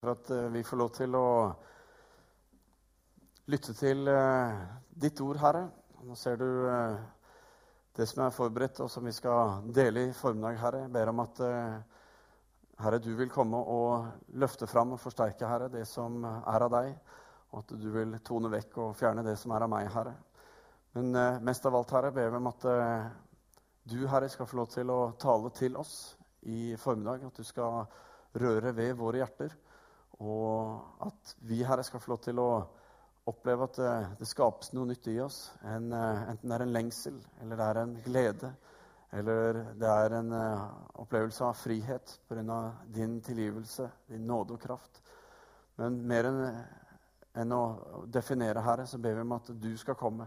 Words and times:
for 0.00 0.14
at 0.14 0.30
eh, 0.30 0.48
vi 0.54 0.62
får 0.62 0.78
lov 0.78 0.90
til 0.94 1.14
å 1.18 1.28
lytte 3.50 3.74
til 3.74 4.06
eh, 4.12 4.60
ditt 4.94 5.18
ord, 5.24 5.40
Herre. 5.42 5.64
Nå 6.06 6.14
ser 6.18 6.38
du 6.38 6.46
eh, 6.70 6.98
det 7.98 8.06
som 8.06 8.22
er 8.22 8.36
forberedt, 8.36 8.78
og 8.84 8.92
som 8.92 9.08
vi 9.08 9.14
skal 9.16 9.64
dele 9.74 10.06
i 10.06 10.14
formiddag, 10.14 10.60
Herre. 10.62 10.84
Jeg 10.84 10.94
ber 10.94 11.10
om 11.10 11.24
at 11.24 11.42
Herre, 12.78 13.02
du 13.02 13.10
vil 13.18 13.32
komme 13.32 13.58
og 13.58 14.36
løfte 14.38 14.68
fram 14.70 14.94
og 14.94 15.02
forsterke, 15.02 15.50
Herre, 15.50 15.66
det 15.72 15.82
som 15.90 16.22
er 16.28 16.66
av 16.68 16.70
deg, 16.76 16.92
og 17.50 17.64
at 17.64 17.74
du 17.74 17.88
vil 17.90 18.14
tone 18.22 18.52
vekk 18.52 18.78
og 18.84 18.94
fjerne 19.00 19.26
det 19.26 19.34
som 19.40 19.50
er 19.56 19.66
av 19.66 19.72
meg, 19.72 19.90
Herre. 19.90 20.14
Men 20.94 21.10
mest 21.42 21.66
av 21.66 21.74
alt, 21.74 21.90
Herre, 21.96 22.14
ber 22.14 22.30
vi 22.30 22.38
om 22.38 22.50
at 22.52 22.68
du, 23.82 23.98
Herre, 24.06 24.30
skal 24.30 24.46
få 24.46 24.60
lov 24.60 24.70
til 24.70 24.94
å 24.94 25.00
tale 25.18 25.50
til 25.58 25.74
oss 25.80 25.96
i 26.46 26.76
formiddag. 26.78 27.26
At 27.32 27.42
du 27.42 27.50
skal 27.50 27.82
røre 28.38 28.76
ved 28.78 28.94
våre 29.00 29.24
hjerter. 29.24 29.58
Og 30.24 31.04
at 31.06 31.34
vi, 31.46 31.62
Herre, 31.62 31.84
skal 31.86 32.02
få 32.02 32.14
lov 32.14 32.22
til 32.24 32.40
å 32.42 32.48
oppleve 33.28 33.68
at 33.68 33.76
det, 33.78 33.92
det 34.22 34.28
skapes 34.28 34.72
noe 34.74 34.88
nytt 34.88 35.06
i 35.12 35.18
oss. 35.22 35.44
En, 35.62 35.92
eh, 35.92 36.22
enten 36.32 36.48
det 36.48 36.56
er 36.56 36.64
en 36.64 36.74
lengsel, 36.74 37.20
eller 37.42 37.60
det 37.60 37.68
er 37.68 37.80
en 37.82 37.94
glede, 38.06 38.50
eller 39.18 39.60
det 39.80 39.88
er 39.88 40.14
en 40.18 40.34
uh, 40.36 40.64
opplevelse 41.00 41.44
av 41.46 41.54
frihet 41.56 42.10
pga. 42.28 42.58
din 42.92 43.20
tilgivelse, 43.24 43.86
din 44.06 44.26
nåde 44.26 44.52
og 44.52 44.60
kraft. 44.60 45.00
Men 45.80 46.02
mer 46.06 46.28
enn 46.28 46.42
enn 47.38 47.52
å 47.54 47.62
definere, 48.10 48.60
Herre, 48.66 48.84
så 48.86 48.98
ber 48.98 49.14
vi 49.14 49.22
om 49.22 49.32
at 49.36 49.48
du 49.62 49.70
skal 49.78 49.94
komme. 49.94 50.26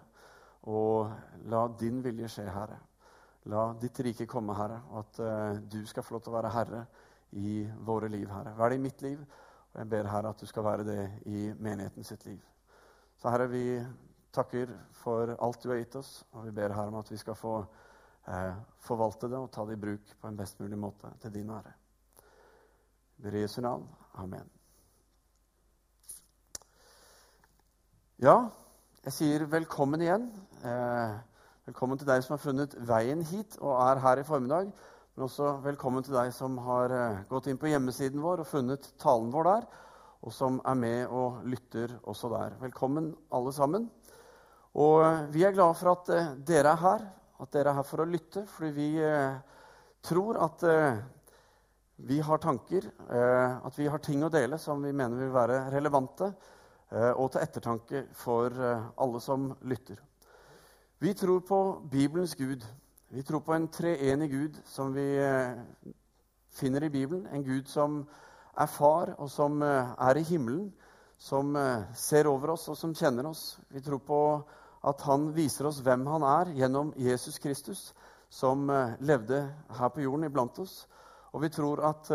Og 0.72 1.12
la 1.52 1.66
din 1.78 2.00
vilje 2.02 2.30
skje, 2.32 2.46
Herre. 2.48 2.78
La 3.52 3.74
ditt 3.74 4.00
rike 4.00 4.26
komme, 4.30 4.56
Herre, 4.56 4.80
og 4.92 5.00
at 5.02 5.66
du 5.70 5.82
skal 5.90 6.06
få 6.08 6.16
lov 6.16 6.24
til 6.24 6.32
å 6.32 6.38
være 6.38 6.54
herre 6.56 6.82
i 7.42 7.66
våre 7.84 8.08
liv, 8.10 8.30
Herre. 8.32 8.54
Vær 8.56 8.72
det 8.72 8.78
i 8.80 8.84
mitt 8.86 9.02
liv, 9.04 9.20
og 9.74 9.80
jeg 9.80 9.90
ber 9.90 10.10
Herre 10.12 10.30
at 10.30 10.42
du 10.42 10.46
skal 10.46 10.64
være 10.64 10.86
det 10.88 11.04
i 11.26 11.52
menigheten 11.60 12.04
sitt 12.04 12.26
liv. 12.26 12.40
Så 13.18 13.30
Herre, 13.30 13.48
vi 13.50 13.66
takker 14.34 14.72
for 14.92 15.36
alt 15.38 15.64
du 15.64 15.70
har 15.70 15.80
gitt 15.80 15.96
oss, 15.96 16.26
og 16.32 16.46
vi 16.46 16.56
ber 16.56 16.74
Herre 16.76 16.92
om 16.92 17.00
at 17.00 17.12
vi 17.12 17.20
skal 17.20 17.36
få 17.36 17.60
eh, 18.28 18.56
forvalte 18.84 19.30
det 19.32 19.40
og 19.40 19.52
ta 19.52 19.66
det 19.66 19.78
i 19.78 19.82
bruk 19.82 20.16
på 20.22 20.28
en 20.28 20.38
best 20.38 20.60
mulig 20.60 20.80
måte 20.80 21.12
til 21.22 21.34
din 21.34 21.50
ære. 21.50 21.74
I 23.22 23.42
Jesu 23.42 23.62
navn. 23.62 23.88
Amen. 24.18 24.50
Ja, 28.20 28.50
jeg 29.06 29.14
sier 29.14 29.46
velkommen 29.46 30.02
igjen. 30.02 30.28
Eh, 30.66 31.14
velkommen 31.66 31.98
til 31.98 32.10
deg 32.10 32.24
som 32.26 32.36
har 32.36 32.42
funnet 32.44 32.76
veien 32.88 33.22
hit 33.26 33.56
og 33.62 33.78
er 33.78 34.02
her 34.04 34.22
i 34.22 34.26
formiddag. 34.26 34.74
Men 35.12 35.26
også 35.26 35.58
velkommen 35.60 36.06
til 36.08 36.14
deg 36.16 36.30
som 36.32 36.54
har 36.64 36.94
eh, 36.96 37.24
gått 37.28 37.50
inn 37.52 37.58
på 37.60 37.68
hjemmesiden 37.68 38.22
vår 38.24 38.46
og 38.46 38.48
funnet 38.48 38.86
talen 39.02 39.28
vår 39.34 39.48
der, 39.50 39.66
og 40.24 40.32
som 40.32 40.62
er 40.64 40.78
med 40.80 41.12
og 41.12 41.42
lytter 41.52 41.98
også 42.08 42.30
der. 42.32 42.54
Velkommen, 42.62 43.10
alle 43.36 43.52
sammen. 43.52 43.90
Og 44.72 45.02
eh, 45.04 45.26
vi 45.34 45.44
er 45.44 45.52
glade 45.52 45.76
for 45.76 45.92
at 45.92 46.12
eh, 46.16 46.30
dere 46.48 46.72
er 46.72 46.80
her, 46.80 47.04
at 47.44 47.52
dere 47.52 47.74
er 47.74 47.80
her 47.82 47.88
for 47.90 48.06
å 48.06 48.08
lytte, 48.08 48.46
fordi 48.54 48.72
vi 48.78 48.88
tror 50.08 50.40
at 50.46 50.64
vi 52.08 52.20
har 52.22 52.40
tanker, 52.42 52.86
at 53.10 53.78
vi 53.78 53.88
har 53.90 54.02
ting 54.06 54.22
å 54.26 54.30
dele 54.32 54.60
som 54.62 54.82
vi 54.86 54.94
mener 54.94 55.18
vil 55.18 55.34
være 55.34 55.58
relevante 55.74 56.30
og 57.18 57.32
til 57.34 57.42
ettertanke 57.42 58.04
for 58.18 58.54
alle 58.62 59.22
som 59.26 59.50
lytter. 59.66 59.98
Vi 61.02 61.16
tror 61.18 61.42
på 61.50 61.62
Bibelens 61.90 62.38
Gud. 62.38 62.62
Vi 63.14 63.24
tror 63.24 63.42
på 63.44 63.52
en 63.52 63.66
treenig 63.68 64.30
Gud 64.32 64.58
som 64.72 64.94
vi 64.96 65.04
eh, 65.20 65.58
finner 66.56 66.84
i 66.84 66.90
Bibelen. 66.90 67.26
En 67.28 67.44
Gud 67.44 67.68
som 67.68 67.98
er 68.56 68.70
far, 68.72 69.12
og 69.20 69.28
som 69.30 69.58
eh, 69.68 69.90
er 70.00 70.16
i 70.16 70.24
himmelen. 70.24 70.70
Som 71.20 71.52
eh, 71.60 71.84
ser 71.92 72.30
over 72.32 72.54
oss, 72.54 72.70
og 72.72 72.80
som 72.80 72.96
kjenner 72.96 73.28
oss. 73.28 73.60
Vi 73.68 73.84
tror 73.84 74.00
på 74.08 74.22
at 74.88 75.04
han 75.10 75.28
viser 75.36 75.68
oss 75.68 75.82
hvem 75.84 76.08
han 76.08 76.24
er, 76.24 76.54
gjennom 76.56 76.96
Jesus 76.96 77.36
Kristus, 77.44 77.84
som 78.32 78.72
levde 79.04 79.44
her 79.76 79.92
på 79.92 80.08
jorden 80.08 80.30
iblant 80.30 80.64
oss. 80.64 80.86
Og 81.36 81.44
vi 81.44 81.52
tror 81.52 81.84
at 81.92 82.08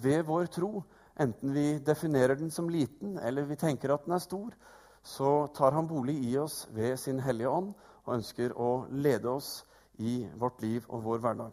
ved 0.00 0.24
vår 0.24 0.48
tro, 0.48 0.80
enten 1.20 1.52
vi 1.52 1.76
definerer 1.84 2.40
den 2.40 2.50
som 2.50 2.72
liten, 2.72 3.18
eller 3.20 3.44
vi 3.44 3.60
tenker 3.60 3.92
at 3.92 4.08
den 4.08 4.16
er 4.16 4.24
stor, 4.24 4.56
så 5.04 5.46
tar 5.52 5.76
han 5.76 5.92
bolig 5.92 6.16
i 6.24 6.38
oss 6.40 6.64
ved 6.72 6.96
sin 6.96 7.20
Hellige 7.20 7.52
Ånd 7.52 7.74
og 8.06 8.14
ønsker 8.16 8.56
å 8.56 8.86
lede 8.90 9.28
oss 9.28 9.67
i 9.98 10.22
vårt 10.38 10.62
liv 10.62 10.86
og 10.88 11.04
vår 11.04 11.22
hverdag. 11.24 11.52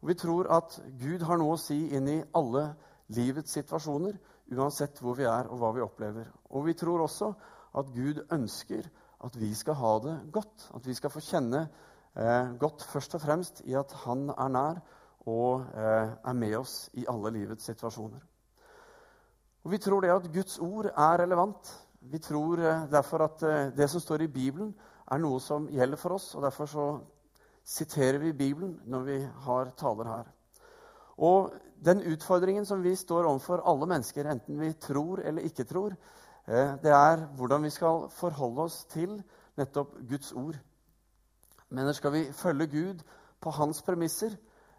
Og 0.00 0.08
Vi 0.08 0.14
tror 0.14 0.50
at 0.52 0.78
Gud 1.00 1.22
har 1.22 1.38
noe 1.38 1.56
å 1.56 1.60
si 1.60 1.78
inn 1.96 2.08
i 2.08 2.22
alle 2.34 2.68
livets 3.16 3.54
situasjoner, 3.56 4.18
uansett 4.52 5.00
hvor 5.02 5.16
vi 5.18 5.26
er 5.26 5.48
og 5.50 5.58
hva 5.60 5.72
vi 5.74 5.82
opplever. 5.82 6.28
Og 6.50 6.66
vi 6.66 6.74
tror 6.78 7.02
også 7.02 7.32
at 7.76 7.90
Gud 7.94 8.22
ønsker 8.32 8.86
at 9.26 9.36
vi 9.38 9.54
skal 9.54 9.78
ha 9.80 9.92
det 10.04 10.16
godt. 10.32 10.68
At 10.74 10.86
vi 10.86 10.94
skal 10.94 11.10
få 11.10 11.22
kjenne 11.24 11.66
eh, 12.14 12.52
godt 12.60 12.84
først 12.92 13.16
og 13.18 13.24
fremst 13.24 13.62
i 13.66 13.74
at 13.74 13.92
Han 14.04 14.28
er 14.30 14.52
nær 14.52 14.80
og 15.26 15.66
eh, 15.74 16.14
er 16.22 16.38
med 16.38 16.54
oss 16.60 16.86
i 16.94 17.06
alle 17.10 17.32
livets 17.34 17.66
situasjoner. 17.66 18.22
Og 19.66 19.72
Vi 19.72 19.78
tror 19.82 20.00
det 20.00 20.14
at 20.14 20.30
Guds 20.32 20.58
ord 20.58 20.86
er 20.86 21.18
relevant. 21.18 21.72
Vi 22.00 22.18
tror 22.18 22.58
eh, 22.62 22.86
derfor 22.90 23.24
at 23.24 23.42
eh, 23.42 23.72
det 23.76 23.90
som 23.90 24.00
står 24.00 24.22
i 24.22 24.30
Bibelen, 24.30 24.74
er 25.10 25.18
noe 25.22 25.40
som 25.40 25.68
gjelder 25.70 25.98
for 25.98 26.16
oss. 26.18 26.34
og 26.34 26.42
Derfor 26.42 26.66
så 26.66 26.86
siterer 27.66 28.18
vi 28.22 28.32
Bibelen 28.32 28.76
når 28.86 29.06
vi 29.06 29.18
har 29.46 29.72
taler 29.78 30.10
her. 30.10 30.28
Og 31.18 31.52
den 31.84 32.02
utfordringen 32.12 32.66
som 32.66 32.82
vi 32.82 32.94
står 32.96 33.26
overfor, 33.26 33.64
alle 33.66 33.86
mennesker, 33.86 34.28
enten 34.30 34.60
vi 34.60 34.72
tror 34.72 35.20
eller 35.24 35.42
ikke 35.42 35.64
tror, 35.64 35.96
eh, 36.46 36.76
det 36.82 36.92
er 36.92 37.26
hvordan 37.36 37.62
vi 37.62 37.70
skal 37.70 38.08
forholde 38.10 38.62
oss 38.62 38.84
til 38.84 39.22
nettopp 39.56 39.96
Guds 40.08 40.32
ord. 40.32 40.58
Men 41.68 41.94
skal 41.94 42.12
vi 42.12 42.24
følge 42.32 42.66
Gud 42.66 43.02
på 43.40 43.50
hans 43.50 43.82
premisser, 43.82 44.36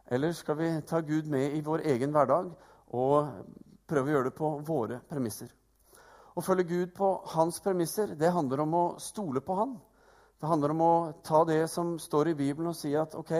eller 0.07 0.31
skal 0.31 0.57
vi 0.57 0.81
ta 0.81 0.99
Gud 0.99 1.27
med 1.27 1.57
i 1.57 1.61
vår 1.61 1.83
egen 1.85 2.11
hverdag 2.11 2.51
og 2.87 3.27
prøve 3.87 4.07
å 4.07 4.13
gjøre 4.13 4.29
det 4.29 4.37
på 4.37 4.51
våre 4.63 5.01
premisser? 5.09 5.51
Å 6.37 6.41
følge 6.41 6.63
Gud 6.63 6.93
på 6.95 7.09
hans 7.33 7.59
premisser 7.59 8.15
det 8.15 8.31
handler 8.31 8.61
om 8.63 8.73
å 8.73 8.85
stole 9.01 9.41
på 9.41 9.55
han. 9.57 9.75
Det 10.37 10.49
handler 10.51 10.73
om 10.73 10.81
å 10.85 10.93
ta 11.25 11.41
det 11.49 11.63
som 11.71 11.95
står 11.97 12.29
i 12.29 12.37
Bibelen, 12.37 12.69
og 12.69 12.77
si 12.77 12.91
at 12.93 13.15
OK, 13.17 13.31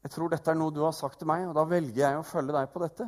jeg 0.00 0.10
tror 0.10 0.32
dette 0.32 0.50
er 0.50 0.56
noe 0.58 0.74
du 0.74 0.80
har 0.82 0.94
sagt 0.96 1.20
til 1.20 1.28
meg, 1.30 1.44
og 1.46 1.54
da 1.54 1.62
velger 1.70 2.00
jeg 2.02 2.18
å 2.18 2.26
følge 2.26 2.56
deg 2.56 2.72
på 2.72 2.82
dette. 2.82 3.06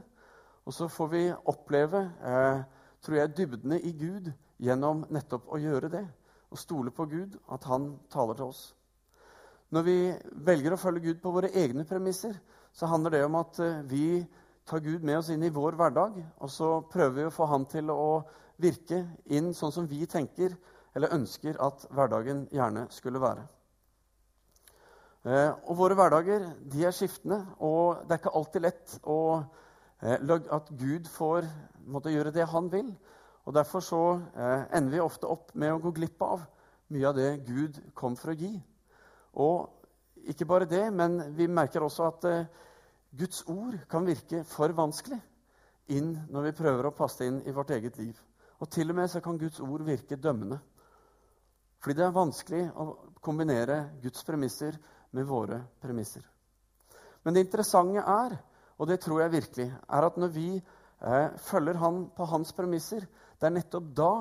Og 0.62 0.76
så 0.76 0.86
får 0.92 1.08
vi 1.10 1.22
oppleve 1.50 2.04
eh, 2.22 2.60
tror 3.02 3.18
jeg, 3.18 3.32
dybdene 3.40 3.80
i 3.82 3.90
Gud 3.98 4.28
gjennom 4.62 5.02
nettopp 5.10 5.50
å 5.50 5.58
gjøre 5.58 5.90
det. 5.90 6.04
Og 6.52 6.60
stole 6.60 6.92
på 6.94 7.08
Gud, 7.10 7.34
at 7.50 7.66
han 7.66 7.96
taler 8.12 8.38
til 8.38 8.52
oss. 8.52 8.62
Når 9.72 9.86
vi 9.88 9.96
velger 10.46 10.76
å 10.76 10.78
følge 10.78 11.08
Gud 11.08 11.22
på 11.24 11.32
våre 11.34 11.50
egne 11.58 11.86
premisser, 11.88 12.36
så 12.76 12.86
handler 12.86 13.16
det 13.16 13.24
om 13.26 13.40
at 13.40 13.58
eh, 13.64 13.82
vi 13.88 14.06
tar 14.68 14.84
Gud 14.84 15.02
med 15.02 15.18
oss 15.18 15.32
inn 15.34 15.42
i 15.42 15.50
vår 15.50 15.74
hverdag, 15.80 16.22
og 16.38 16.54
så 16.54 16.76
prøver 16.92 17.18
vi 17.18 17.26
å 17.26 17.34
få 17.34 17.50
han 17.50 17.66
til 17.66 17.90
å 17.90 18.22
virke 18.62 19.00
inn 19.34 19.50
sånn 19.56 19.74
som 19.74 19.90
vi 19.90 20.04
tenker 20.06 20.54
eller 20.94 21.14
ønsker 21.16 21.58
at 21.62 21.86
hverdagen 21.90 22.46
gjerne 22.52 22.86
skulle 22.92 23.20
være. 23.20 23.44
Eh, 25.22 25.50
og 25.70 25.76
Våre 25.78 25.96
hverdager 25.96 26.48
de 26.72 26.84
er 26.84 26.94
skiftende, 26.94 27.38
og 27.62 28.02
det 28.04 28.16
er 28.16 28.22
ikke 28.22 28.34
alltid 28.38 28.64
lett 28.64 28.96
å, 29.06 29.18
eh, 30.02 30.18
at 30.50 30.72
Gud 30.78 31.06
får 31.08 31.46
måtte 31.86 32.12
gjøre 32.12 32.34
det 32.34 32.48
han 32.50 32.70
vil. 32.72 32.90
Og 33.46 33.54
Derfor 33.54 33.80
så 33.80 34.02
eh, 34.36 34.64
ender 34.76 34.96
vi 34.96 35.00
ofte 35.00 35.30
opp 35.30 35.54
med 35.54 35.72
å 35.72 35.80
gå 35.82 35.94
glipp 35.94 36.22
av 36.22 36.42
mye 36.92 37.08
av 37.08 37.16
det 37.16 37.30
Gud 37.46 37.78
kom 37.94 38.16
for 38.16 38.32
å 38.32 38.38
gi. 38.38 38.52
Og 39.38 40.26
ikke 40.28 40.46
bare 40.46 40.68
det, 40.70 40.84
men 40.92 41.34
vi 41.34 41.48
merker 41.48 41.82
også 41.82 42.10
at 42.10 42.26
Guds 43.16 43.42
ord 43.50 43.78
kan 43.90 44.06
virke 44.06 44.44
for 44.46 44.74
vanskelig 44.76 45.18
inn 45.90 46.12
når 46.30 46.46
vi 46.46 46.58
prøver 46.60 46.86
å 46.86 46.94
passe 46.94 47.26
inn 47.26 47.40
i 47.46 47.54
vårt 47.54 47.72
eget 47.74 47.96
liv. 47.98 48.18
Og 48.60 48.70
til 48.70 48.92
og 48.92 48.98
med 48.98 49.10
så 49.10 49.22
kan 49.22 49.38
Guds 49.40 49.58
ord 49.60 49.82
virke 49.86 50.16
dømmende. 50.16 50.60
Fordi 51.82 51.98
det 51.98 52.04
er 52.06 52.14
vanskelig 52.14 52.62
å 52.78 52.86
kombinere 53.24 53.78
Guds 54.02 54.22
premisser 54.26 54.76
med 55.12 55.26
våre 55.26 55.58
premisser. 55.82 56.22
Men 57.22 57.34
det 57.34 57.44
interessante 57.46 58.02
er, 58.02 58.36
og 58.78 58.88
det 58.90 59.00
tror 59.02 59.22
jeg 59.22 59.34
virkelig, 59.34 59.66
er 59.70 60.06
at 60.06 60.18
når 60.18 60.30
vi 60.34 60.46
eh, 60.58 61.34
følger 61.50 61.80
han 61.82 62.04
på 62.14 62.26
hans 62.30 62.54
premisser, 62.54 63.06
det 63.38 63.48
er 63.48 63.56
nettopp 63.56 63.90
da 63.98 64.12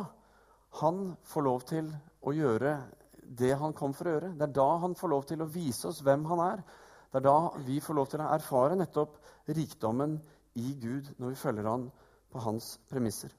han 0.82 1.12
får 1.28 1.46
lov 1.46 1.66
til 1.70 1.90
å 2.26 2.34
gjøre 2.34 2.76
det 3.22 3.52
han 3.58 3.74
kom 3.78 3.94
for 3.96 4.10
å 4.10 4.16
gjøre. 4.16 4.34
Det 4.38 4.48
er 4.48 4.56
da 4.58 4.70
han 4.84 4.96
får 4.98 5.14
lov 5.14 5.28
til 5.30 5.44
å 5.44 5.50
vise 5.50 5.90
oss 5.90 6.02
hvem 6.06 6.26
han 6.32 6.44
er. 6.46 6.64
Det 7.12 7.20
er 7.20 7.28
da 7.28 7.38
vi 7.66 7.80
får 7.84 7.98
lov 7.98 8.10
til 8.12 8.24
å 8.24 8.32
erfare 8.34 8.78
nettopp 8.80 9.18
rikdommen 9.52 10.18
i 10.60 10.74
Gud 10.82 11.14
når 11.18 11.34
vi 11.34 11.42
følger 11.44 11.70
han 11.70 11.88
på 12.32 12.44
hans 12.44 12.74
premisser. 12.90 13.32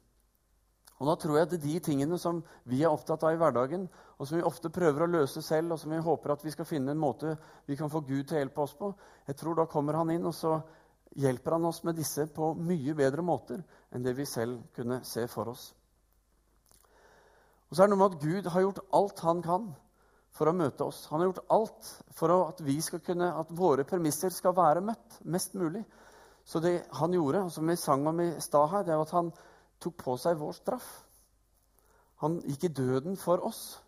Og 1.02 1.08
da 1.08 1.16
tror 1.18 1.34
jeg 1.34 1.48
at 1.48 1.54
de 1.58 1.78
tingene 1.82 2.14
som 2.22 2.36
vi 2.70 2.84
er 2.84 2.92
opptatt 2.94 3.24
av 3.26 3.34
i 3.34 3.38
hverdagen, 3.40 3.88
og 4.22 4.28
som 4.28 4.38
vi 4.38 4.44
ofte 4.46 4.70
prøver 4.70 5.02
å 5.02 5.10
løse 5.10 5.42
selv, 5.42 5.74
og 5.74 5.80
som 5.82 5.90
vi 5.90 5.98
håper 5.98 6.36
at 6.36 6.44
vi 6.46 6.52
skal 6.54 6.68
finne 6.68 6.94
en 6.94 7.02
måte 7.02 7.34
vi 7.66 7.74
kan 7.74 7.90
få 7.90 8.04
Gud 8.06 8.28
til 8.28 8.38
å 8.38 8.42
hjelpe 8.44 8.62
oss 8.62 8.76
på, 8.78 8.92
jeg 9.26 9.40
tror 9.40 9.58
da 9.58 9.66
kommer 9.66 9.98
han 9.98 10.12
inn, 10.14 10.28
og 10.30 10.36
så 10.38 10.60
hjelper 11.18 11.58
han 11.58 11.66
oss 11.66 11.82
med 11.82 11.98
disse 11.98 12.28
på 12.30 12.52
mye 12.54 12.94
bedre 12.94 13.26
måter 13.26 13.66
enn 13.90 14.06
det 14.06 14.14
vi 14.14 14.28
selv 14.30 14.62
kunne 14.78 15.02
se 15.02 15.26
for 15.26 15.50
oss. 15.50 15.72
Og 17.66 17.74
så 17.74 17.82
er 17.82 17.90
det 17.90 17.96
noe 17.96 18.04
med 18.04 18.14
at 18.14 18.22
Gud 18.22 18.52
har 18.54 18.62
gjort 18.68 18.84
alt 18.94 19.26
han 19.26 19.42
kan 19.42 19.70
for 20.38 20.48
å 20.48 20.54
møte 20.54 20.86
oss. 20.86 21.06
Han 21.10 21.18
har 21.18 21.32
gjort 21.32 21.46
alt 21.50 21.94
for 22.14 22.38
at, 22.38 22.62
kunne, 23.02 23.34
at 23.42 23.50
våre 23.58 23.84
premisser 23.88 24.30
skal 24.30 24.54
være 24.54 24.86
møtt 24.86 25.18
mest 25.26 25.58
mulig. 25.58 25.82
Så 26.44 26.62
det 26.62 26.84
han 26.98 27.14
gjorde, 27.18 27.46
og 27.46 27.52
som 27.54 27.66
vi 27.66 27.76
sang 27.80 28.06
om 28.06 28.20
i 28.22 28.34
stad 28.38 28.70
her, 28.70 28.86
det 28.86 28.94
er 28.94 29.02
at 29.02 29.16
han 29.18 29.34
tok 29.82 29.96
på 30.00 30.16
seg 30.20 30.38
vår 30.40 30.54
straff. 30.56 30.88
Han 32.22 32.38
gikk 32.46 32.68
i 32.68 32.74
døden 32.78 33.18
for 33.18 33.42
oss. 33.44 33.80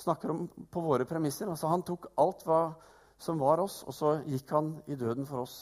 Snakker 0.00 0.32
om 0.32 0.46
på 0.48 0.82
våre 0.84 1.04
premisser. 1.08 1.48
Altså, 1.48 1.68
han 1.68 1.84
tok 1.84 2.08
alt 2.20 2.44
hva 2.48 2.60
som 3.20 3.40
var 3.40 3.60
oss, 3.60 3.82
og 3.84 3.94
så 3.96 4.12
gikk 4.28 4.50
han 4.52 4.74
i 4.88 4.96
døden 4.96 5.28
for 5.28 5.44
oss. 5.44 5.56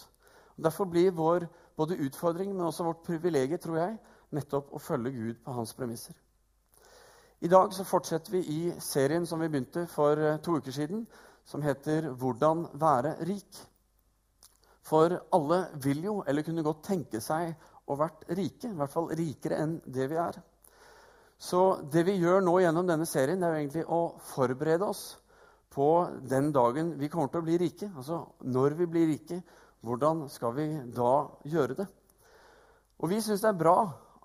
Og 0.54 0.66
derfor 0.66 0.90
blir 0.90 1.14
vår 1.14 1.46
både 1.76 1.98
utfordring, 2.06 2.52
men 2.54 2.66
også 2.66 2.86
vårt 2.86 3.02
privilegium, 3.06 3.58
tror 3.58 3.78
jeg, 3.80 3.98
nettopp 4.34 4.72
å 4.74 4.82
følge 4.82 5.14
Gud 5.14 5.42
på 5.44 5.54
hans 5.58 5.74
premisser. 5.74 6.14
I 7.44 7.50
dag 7.50 7.74
så 7.74 7.84
fortsetter 7.84 8.32
vi 8.32 8.40
i 8.48 8.60
serien 8.80 9.26
som 9.26 9.42
vi 9.42 9.50
begynte 9.50 9.86
for 9.90 10.18
eh, 10.18 10.38
to 10.40 10.56
uker 10.56 10.72
siden, 10.72 11.06
som 11.44 11.62
heter 11.62 12.14
'Hvordan 12.14 12.68
være 12.72 13.16
rik'. 13.20 13.66
For 14.82 15.18
alle 15.32 15.66
vil 15.82 16.04
jo, 16.04 16.22
eller 16.26 16.42
kunne 16.42 16.62
godt 16.62 16.84
tenke 16.84 17.20
seg, 17.20 17.54
å 17.86 17.96
vært 17.98 18.26
rike. 18.36 18.70
I 18.70 18.78
hvert 18.78 18.92
fall 18.92 19.10
rikere 19.16 19.60
enn 19.62 19.78
det 19.84 20.08
vi 20.10 20.18
er. 20.20 20.38
Så 21.38 21.60
det 21.92 22.04
vi 22.06 22.16
gjør 22.20 22.44
nå 22.44 22.58
gjennom 22.62 22.86
denne 22.88 23.06
serien, 23.08 23.40
det 23.40 23.48
er 23.48 23.54
jo 23.54 23.62
egentlig 23.62 23.84
å 23.90 24.00
forberede 24.32 24.86
oss 24.86 25.04
på 25.74 25.88
den 26.22 26.52
dagen 26.54 26.94
vi 27.00 27.10
kommer 27.10 27.32
til 27.32 27.42
å 27.42 27.46
bli 27.48 27.58
rike. 27.60 27.90
Altså 27.96 28.20
når 28.46 28.78
vi 28.78 28.86
blir 28.90 29.10
rike, 29.10 29.40
hvordan 29.84 30.28
skal 30.32 30.54
vi 30.56 30.68
da 30.94 31.14
gjøre 31.50 31.78
det? 31.82 31.88
Og 33.02 33.10
vi 33.10 33.20
syns 33.20 33.42
det 33.42 33.50
er 33.50 33.58
bra 33.58 33.76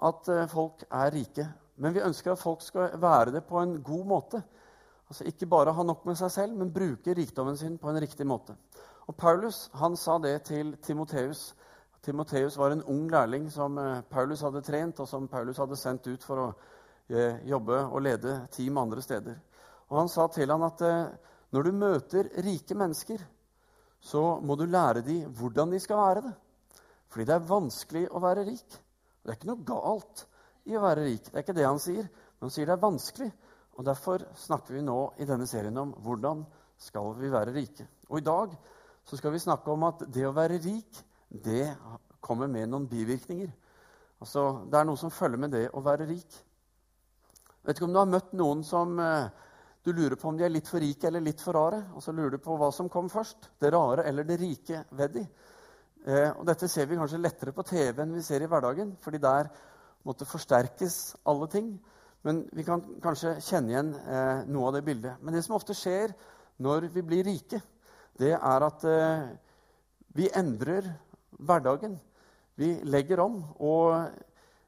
at 0.08 0.30
eh, 0.32 0.46
folk 0.48 0.86
er 0.88 1.12
rike, 1.12 1.48
men 1.82 1.96
vi 1.96 2.04
ønsker 2.06 2.32
at 2.32 2.42
folk 2.42 2.62
skal 2.64 2.94
være 3.02 3.34
det 3.36 3.44
på 3.50 3.58
en 3.60 3.80
god 3.84 4.06
måte. 4.08 4.42
Altså 5.10 5.26
Ikke 5.26 5.50
bare 5.50 5.74
ha 5.74 5.84
nok 5.84 6.06
med 6.06 6.20
seg 6.20 6.32
selv, 6.32 6.56
men 6.56 6.72
bruke 6.72 7.16
rikdommen 7.18 7.58
sin 7.58 7.80
på 7.82 7.90
en 7.90 8.00
riktig 8.00 8.28
måte. 8.30 8.56
Og 9.10 9.18
Paulus 9.18 9.70
han 9.82 9.98
sa 9.98 10.20
det 10.22 10.44
til 10.52 10.76
Timoteus. 10.86 11.56
Timoteus 12.02 12.58
var 12.58 12.72
en 12.72 12.84
ung 12.84 13.08
lærling 13.12 13.50
som 13.52 13.78
eh, 13.78 14.02
Paulus 14.10 14.44
hadde 14.46 14.64
trent, 14.66 15.00
og 15.00 15.08
som 15.08 15.28
Paulus 15.28 15.58
hadde 15.58 15.78
sendt 15.80 16.08
ut 16.08 16.24
for 16.24 16.44
å 16.44 16.48
eh, 17.10 17.42
jobbe 17.50 17.82
og 17.90 18.04
lede 18.06 18.38
team 18.56 18.78
andre 18.82 19.04
steder. 19.04 19.40
Og 19.90 19.98
Han 19.98 20.10
sa 20.12 20.28
til 20.32 20.52
han 20.52 20.64
at 20.68 20.84
når 21.50 21.66
du 21.66 21.72
møter 21.74 22.28
rike 22.46 22.76
mennesker, 22.78 23.24
så 24.00 24.40
må 24.46 24.56
du 24.56 24.68
lære 24.70 25.02
dem 25.02 25.32
hvordan 25.36 25.74
de 25.74 25.80
skal 25.82 25.98
være 25.98 26.22
det. 26.28 26.34
Fordi 27.10 27.26
det 27.26 27.36
er 27.36 27.50
vanskelig 27.50 28.06
å 28.14 28.22
være 28.22 28.46
rik. 28.48 28.78
Det 29.24 29.32
er 29.32 29.40
ikke 29.40 29.50
noe 29.50 29.66
galt 29.66 30.26
i 30.70 30.78
å 30.78 30.84
være 30.84 31.06
rik. 31.08 31.26
Det 31.26 31.36
er 31.36 31.44
ikke 31.44 31.58
det 31.58 31.66
han 31.68 31.82
sier. 31.82 32.06
Men 32.06 32.48
han 32.48 32.54
sier 32.54 32.70
det 32.70 32.76
er 32.76 32.84
vanskelig. 32.86 33.30
Og 33.80 33.86
Derfor 33.88 34.24
snakker 34.38 34.76
vi 34.76 34.86
nå 34.86 34.98
i 35.18 35.28
denne 35.28 35.48
serien 35.50 35.78
om 35.82 35.96
hvordan 36.06 36.44
skal 36.80 37.14
vi 37.18 37.32
være 37.32 37.56
rike. 37.56 37.88
Og 38.10 38.20
i 38.20 38.26
dag 38.26 38.54
så 39.08 39.18
skal 39.18 39.34
vi 39.34 39.42
snakke 39.42 39.72
om 39.74 39.88
at 39.88 40.06
det 40.14 40.28
å 40.28 40.36
være 40.36 40.60
rik, 40.62 41.02
det 41.30 41.76
kommer 42.20 42.48
med 42.48 42.70
noen 42.70 42.88
bivirkninger. 42.90 43.50
Altså, 44.20 44.66
Det 44.72 44.80
er 44.80 44.88
noe 44.88 44.98
som 44.98 45.12
følger 45.12 45.40
med 45.40 45.52
det 45.52 45.68
å 45.74 45.84
være 45.84 46.08
rik. 46.10 46.40
Vet 47.64 47.78
ikke 47.78 47.86
om 47.88 47.94
du 47.94 48.00
har 48.02 48.10
møtt 48.10 48.34
noen 48.34 48.64
som 48.64 49.00
eh, 49.00 49.30
du 49.86 49.92
lurer 49.94 50.18
på 50.20 50.30
om 50.30 50.38
de 50.38 50.46
er 50.48 50.52
litt 50.52 50.68
for 50.68 50.82
rike 50.82 51.08
eller 51.08 51.24
litt 51.24 51.42
for 51.42 51.56
rare. 51.56 51.84
Og 51.96 52.04
så 52.04 52.12
lurer 52.12 52.36
du 52.36 52.44
på 52.44 52.58
hva 52.60 52.72
som 52.76 52.90
kom 52.92 53.10
først, 53.12 53.52
det 53.62 53.72
rare 53.76 54.08
eller 54.10 54.28
det 54.28 54.40
rike 54.42 54.84
ved 54.92 55.16
de. 55.16 55.26
Eh, 56.06 56.32
og 56.34 56.46
dette 56.48 56.68
ser 56.72 56.90
vi 56.90 56.98
kanskje 57.00 57.22
lettere 57.22 57.54
på 57.56 57.64
TV 57.68 58.04
enn 58.04 58.16
vi 58.16 58.26
ser 58.26 58.44
i 58.44 58.50
hverdagen, 58.50 58.96
fordi 59.00 59.22
der 59.24 59.52
måtte 60.08 60.28
forsterkes 60.28 61.00
alle 61.30 61.48
ting. 61.52 61.74
Men 62.28 62.42
vi 62.52 62.66
kan 62.68 62.82
kanskje 63.04 63.38
kjenne 63.44 63.72
igjen 63.72 63.94
eh, 63.96 64.48
noe 64.52 64.72
av 64.72 64.80
det 64.80 64.86
bildet. 64.88 65.22
Men 65.22 65.36
det 65.36 65.44
som 65.46 65.56
ofte 65.56 65.78
skjer 65.78 66.16
når 66.60 66.90
vi 66.92 67.06
blir 67.08 67.28
rike, 67.28 67.62
det 68.20 68.34
er 68.36 68.66
at 68.66 68.82
vi 70.12 70.26
endrer 70.36 70.90
hverdagen. 71.40 71.96
Vi 72.60 72.74
legger 72.84 73.24
om, 73.24 73.40
og 73.64 73.94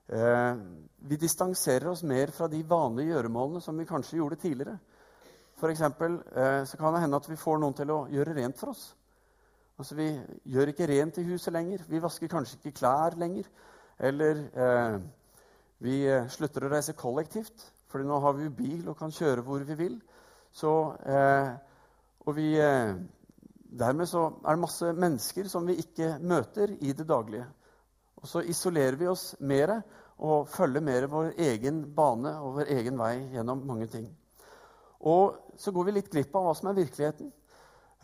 eh, 0.08 0.62
vi 1.08 1.20
distanserer 1.20 1.92
oss 1.92 2.06
mer 2.08 2.32
fra 2.32 2.48
de 2.48 2.62
vanlige 2.68 3.12
gjøremålene 3.16 3.62
som 3.64 3.78
vi 3.78 3.88
kanskje 3.90 4.20
gjorde 4.22 4.40
tidligere. 4.42 4.78
For 5.60 5.70
eksempel, 5.70 6.22
eh, 6.36 6.64
så 6.66 6.78
kan 6.78 6.94
det 6.94 7.04
hende 7.04 7.20
at 7.20 7.30
vi 7.30 7.40
får 7.40 7.60
noen 7.62 7.76
til 7.78 7.92
å 7.94 8.06
gjøre 8.12 8.36
rent 8.38 8.58
for 8.58 8.74
oss. 8.74 8.86
Altså, 9.78 9.96
Vi 9.96 10.08
gjør 10.54 10.72
ikke 10.72 10.88
rent 10.88 11.18
i 11.18 11.26
huset 11.26 11.54
lenger. 11.54 11.84
Vi 11.90 12.02
vasker 12.02 12.30
kanskje 12.30 12.60
ikke 12.60 12.80
klær 12.80 13.18
lenger. 13.18 13.48
Eller 14.00 14.42
eh, 14.54 15.00
vi 15.82 16.04
eh, 16.06 16.28
slutter 16.30 16.68
å 16.68 16.70
reise 16.70 16.94
kollektivt, 16.98 17.64
for 17.90 18.06
nå 18.06 18.20
har 18.22 18.36
vi 18.38 18.46
jo 18.46 18.54
bil 18.54 18.90
og 18.92 18.98
kan 19.00 19.14
kjøre 19.14 19.42
hvor 19.46 19.64
vi 19.66 19.78
vil. 19.80 19.96
Så, 20.54 20.74
eh, 21.10 21.50
og 22.26 22.36
vi, 22.38 22.54
eh, 22.62 22.94
dermed 23.72 24.10
så 24.10 24.28
er 24.44 24.56
det 24.56 24.62
masse 24.62 24.94
mennesker 24.94 25.50
som 25.50 25.68
vi 25.68 25.80
ikke 25.80 26.18
møter 26.20 26.76
i 26.80 26.94
det 26.94 27.08
daglige. 27.08 27.48
Og 28.22 28.28
så 28.28 28.44
isolerer 28.46 28.98
vi 29.00 29.08
oss 29.10 29.32
mer 29.40 29.80
og 30.22 30.50
følger 30.52 30.84
mer 30.86 31.08
vår 31.10 31.32
egen 31.42 31.84
bane 31.96 32.34
og 32.42 32.60
vår 32.60 32.74
egen 32.76 33.00
vei 33.00 33.16
gjennom 33.34 33.64
mange 33.66 33.88
ting. 33.90 34.10
Og 35.02 35.56
så 35.58 35.72
går 35.74 35.88
vi 35.88 35.96
litt 35.96 36.12
glipp 36.14 36.36
av 36.36 36.46
hva 36.46 36.54
som 36.58 36.70
er 36.70 36.78
virkeligheten. 36.78 37.32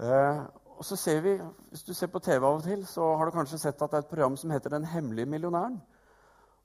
Eh, 0.01 0.39
og 0.77 0.85
så 0.85 0.95
ser 0.95 1.21
vi, 1.21 1.37
Hvis 1.69 1.83
du 1.83 1.93
ser 1.93 2.07
på 2.07 2.19
TV 2.19 2.45
av 2.45 2.57
og 2.57 2.63
til, 2.63 2.85
så 2.85 3.15
har 3.17 3.25
du 3.25 3.31
kanskje 3.31 3.57
sett 3.57 3.81
at 3.81 3.91
det 3.91 3.97
er 3.97 4.05
et 4.05 4.09
program 4.09 4.37
som 4.37 4.51
heter 4.51 4.69
'Den 4.69 4.85
hemmelige 4.85 5.25
millionæren'. 5.25 5.79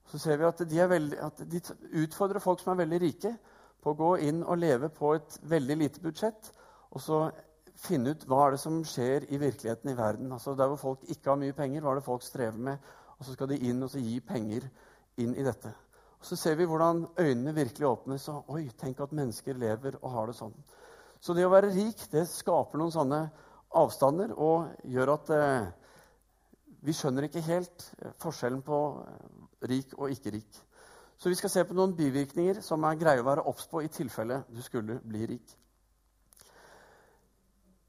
Så 0.05 0.17
ser 0.17 0.37
vi 0.37 0.43
at 0.43 0.57
de, 0.69 0.89
veldig, 0.89 1.17
at 1.17 1.51
de, 1.51 1.61
utfordrer 2.03 2.39
folk 2.39 2.59
som 2.59 2.71
er 2.71 2.85
veldig 2.85 3.01
rike, 3.01 3.37
på 3.83 3.91
å 3.91 3.97
gå 3.99 4.15
inn 4.15 4.43
og 4.43 4.57
leve 4.57 4.89
på 4.89 5.13
et 5.13 5.39
veldig 5.43 5.77
lite 5.77 6.01
budsjett, 6.01 6.51
og 6.91 7.01
så 7.01 7.31
finne 7.79 8.13
ut 8.13 8.25
hva 8.29 8.45
er 8.45 8.55
det 8.55 8.61
som 8.61 8.81
skjer 8.87 9.27
i 9.29 9.39
virkeligheten 9.41 9.91
i 9.91 9.97
verden. 9.97 10.31
Altså 10.31 10.55
Der 10.55 10.69
hvor 10.71 10.81
folk 10.81 11.07
ikke 11.07 11.31
har 11.31 11.39
mye 11.41 11.55
penger, 11.57 11.81
hva 11.81 11.93
er 11.93 12.01
det 12.01 12.07
folk 12.07 12.23
strever 12.23 12.57
med? 12.57 12.91
Og 13.17 13.25
så 13.25 13.33
skal 13.33 13.49
de 13.49 13.59
inn 13.69 13.83
og 13.83 13.91
så 13.91 14.01
gi 14.03 14.19
penger 14.19 14.67
inn 15.21 15.35
i 15.35 15.45
dette. 15.45 15.73
Så 16.23 16.35
ser 16.39 16.55
vi 16.55 16.65
hvordan 16.65 17.05
øynene 17.19 17.55
virkelig 17.55 17.87
åpnes. 17.87 18.27
Og 18.31 18.49
oi, 18.55 18.67
tenk 18.79 18.99
at 19.03 19.11
mennesker 19.11 19.57
lever 19.59 19.97
og 20.01 20.11
har 20.11 20.29
det 20.29 20.37
sånn. 20.37 20.55
Så 21.23 21.35
det 21.35 21.45
å 21.47 21.51
være 21.51 21.71
rik 21.73 21.99
det 22.11 22.25
skaper 22.27 22.79
noen 22.79 22.91
sånne 22.91 23.21
avstander 23.79 24.33
og 24.35 24.85
gjør 24.87 25.13
at 25.15 25.31
eh, 25.33 25.71
vi 26.83 26.95
skjønner 26.95 27.27
ikke 27.27 27.43
helt 27.47 27.87
eh, 28.01 28.11
forskjellen 28.19 28.61
på 28.65 28.79
eh, 29.03 29.33
rik 29.71 29.95
og 29.97 30.11
ikke 30.11 30.33
rik. 30.35 30.61
Så 31.17 31.31
vi 31.31 31.37
skal 31.39 31.51
se 31.51 31.63
på 31.63 31.75
noen 31.77 31.95
bivirkninger 31.95 32.59
som 32.65 32.83
er 32.83 32.99
greie 32.99 33.23
å 33.23 33.27
være 33.27 33.45
obs 33.47 33.69
på 33.71 33.83
i 33.83 33.91
tilfelle 33.91 34.43
du 34.51 34.59
skulle 34.65 34.99
bli 35.03 35.27
rik. 35.35 35.55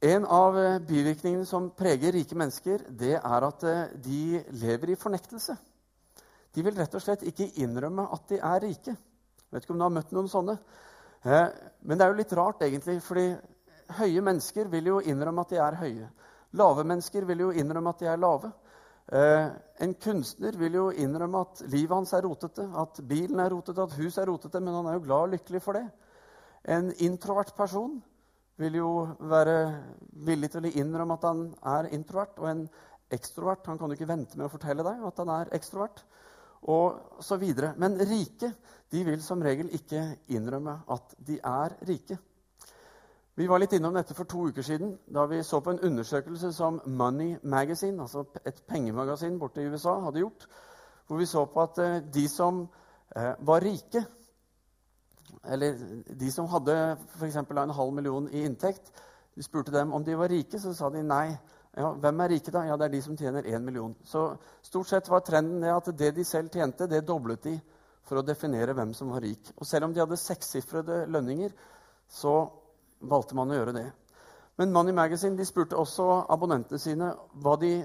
En 0.04 0.26
av 0.28 0.58
eh, 0.60 0.80
bivirkningene 0.84 1.46
som 1.48 1.70
preger 1.72 2.12
rike 2.12 2.36
mennesker, 2.36 2.88
det 2.92 3.14
er 3.16 3.46
at 3.48 3.64
de 4.04 4.42
lever 4.60 4.92
i 4.92 4.98
fornektelse. 5.00 5.56
De 6.54 6.62
vil 6.62 6.76
rett 6.76 6.94
og 6.94 7.02
slett 7.02 7.24
ikke 7.26 7.50
innrømme 7.64 8.04
at 8.14 8.28
de 8.30 8.38
er 8.38 8.60
rike. 8.62 8.94
Jeg 8.94 9.56
vet 9.56 9.64
ikke 9.64 9.74
om 9.74 9.80
du 9.80 9.86
har 9.86 9.94
møtt 9.94 10.12
noen 10.14 10.28
sånne. 10.30 10.58
Eh, 11.24 11.48
men 11.82 11.98
det 11.98 12.04
er 12.04 12.12
jo 12.12 12.18
litt 12.20 12.36
rart, 12.36 12.62
egentlig, 12.66 13.00
fordi 13.02 13.26
høye 13.98 14.22
mennesker 14.28 14.68
vil 14.72 14.92
jo 14.92 15.00
innrømme 15.00 15.44
at 15.44 15.54
de 15.54 15.60
er 15.62 15.80
høye. 15.80 16.10
Lave 16.60 16.84
mennesker 16.86 17.26
vil 17.28 17.46
jo 17.46 17.50
innrømme 17.56 17.94
at 17.94 18.04
de 18.04 18.08
er 18.12 18.20
lave. 18.20 18.52
Eh, 19.08 19.46
en 19.84 19.94
kunstner 20.00 20.56
vil 20.60 20.78
jo 20.78 20.86
innrømme 20.90 21.42
at 21.44 21.62
livet 21.72 21.96
hans 21.96 22.14
er 22.16 22.24
rotete, 22.28 22.68
at 22.80 23.00
bilen 23.08 23.40
er 23.42 23.50
rotete, 23.52 23.82
at 23.82 23.96
huset 23.98 24.22
er 24.22 24.30
rotete, 24.30 24.60
men 24.60 24.76
han 24.78 24.90
er 24.90 24.98
jo 24.98 25.04
glad 25.08 25.26
og 25.26 25.34
lykkelig 25.34 25.62
for 25.64 25.80
det. 25.80 25.86
En 26.76 26.92
introvert 27.04 27.50
person 27.56 27.98
vil 28.60 28.78
jo 28.78 28.90
være 29.30 29.56
villig 30.26 30.50
til 30.52 30.66
å 30.68 30.74
innrømme 30.82 31.16
at 31.18 31.26
han 31.28 31.46
er 31.76 31.90
introvert. 31.96 32.38
Og 32.38 32.50
en 32.50 32.66
ekstrovert 33.14 33.66
han 33.70 33.78
kan 33.78 33.90
jo 33.90 33.98
ikke 33.98 34.10
vente 34.10 34.38
med 34.38 34.46
å 34.48 34.52
fortelle 34.52 34.86
deg 34.86 35.02
at 35.06 35.22
han 35.22 35.32
er 35.34 35.54
ekstrovert 35.56 36.04
og 36.70 37.18
så 37.24 37.36
videre. 37.36 37.74
Men 37.76 37.98
rike 38.00 38.52
de 38.92 39.02
vil 39.04 39.22
som 39.22 39.42
regel 39.42 39.72
ikke 39.74 40.04
innrømme 40.32 40.78
at 40.94 41.16
de 41.26 41.40
er 41.40 41.76
rike. 41.88 42.18
Vi 43.34 43.48
var 43.50 43.58
litt 43.58 43.72
innom 43.74 43.96
dette 43.96 44.14
for 44.14 44.30
to 44.30 44.44
uker 44.46 44.62
siden 44.62 44.92
da 45.10 45.24
vi 45.26 45.40
så 45.42 45.58
på 45.60 45.72
en 45.74 45.82
undersøkelse 45.82 46.52
som 46.54 46.78
Money 46.86 47.34
Magazine, 47.42 47.98
altså 48.02 48.22
et 48.46 48.60
pengemagasin 48.68 49.40
borte 49.40 49.62
i 49.62 49.66
USA, 49.66 49.96
hadde 50.04 50.22
gjort. 50.22 50.46
Hvor 51.08 51.18
vi 51.18 51.26
så 51.26 51.42
på 51.50 51.62
at 51.64 51.80
eh, 51.82 51.96
de 52.14 52.28
som 52.30 52.62
eh, 53.16 53.32
var 53.42 53.66
rike, 53.66 54.04
eller 55.48 55.76
de 56.08 56.30
som 56.32 56.46
hadde 56.50 56.76
f.eks. 57.18 57.36
en 57.36 57.76
halv 57.78 57.92
million 57.92 58.28
i 58.30 58.44
inntekt, 58.44 58.92
vi 59.34 59.42
spurte 59.42 59.72
dem 59.74 59.92
om 59.92 60.04
de 60.04 60.14
var 60.14 60.28
rike, 60.28 60.58
så 60.58 60.74
sa 60.74 60.90
de 60.90 61.02
nei. 61.02 61.34
Ja, 61.74 61.90
hvem 61.98 62.20
er 62.22 62.30
rike, 62.30 62.52
da? 62.54 62.64
Ja, 62.68 62.76
Det 62.76 62.84
er 62.84 62.92
de 62.92 63.02
som 63.02 63.16
tjener 63.16 63.42
én 63.42 63.64
million. 63.64 63.94
Så 64.04 64.36
stort 64.62 64.88
sett 64.88 65.08
var 65.08 65.20
trenden 65.20 65.60
det 65.60 65.72
at 65.74 65.90
det 65.98 66.14
de 66.14 66.24
selv 66.24 66.52
tjente, 66.52 66.86
det 66.86 67.06
doblet 67.06 67.42
de 67.42 67.60
for 68.04 68.20
å 68.20 68.26
definere 68.26 68.74
hvem 68.76 68.92
som 68.94 69.10
var 69.10 69.24
rik. 69.24 69.50
Og 69.58 69.66
selv 69.66 69.88
om 69.88 69.94
de 69.94 70.00
hadde 70.00 70.20
sekssifrede 70.20 71.06
lønninger, 71.10 71.50
så 72.08 72.34
valgte 73.00 73.34
man 73.34 73.50
å 73.50 73.58
gjøre 73.58 73.74
det. 73.74 73.88
Men 74.56 74.72
Money 74.72 74.94
Magazine 74.94 75.36
de 75.36 75.46
spurte 75.48 75.76
også 75.76 76.24
abonnentene 76.30 76.78
sine 76.78 77.14
hva 77.42 77.56
de 77.60 77.76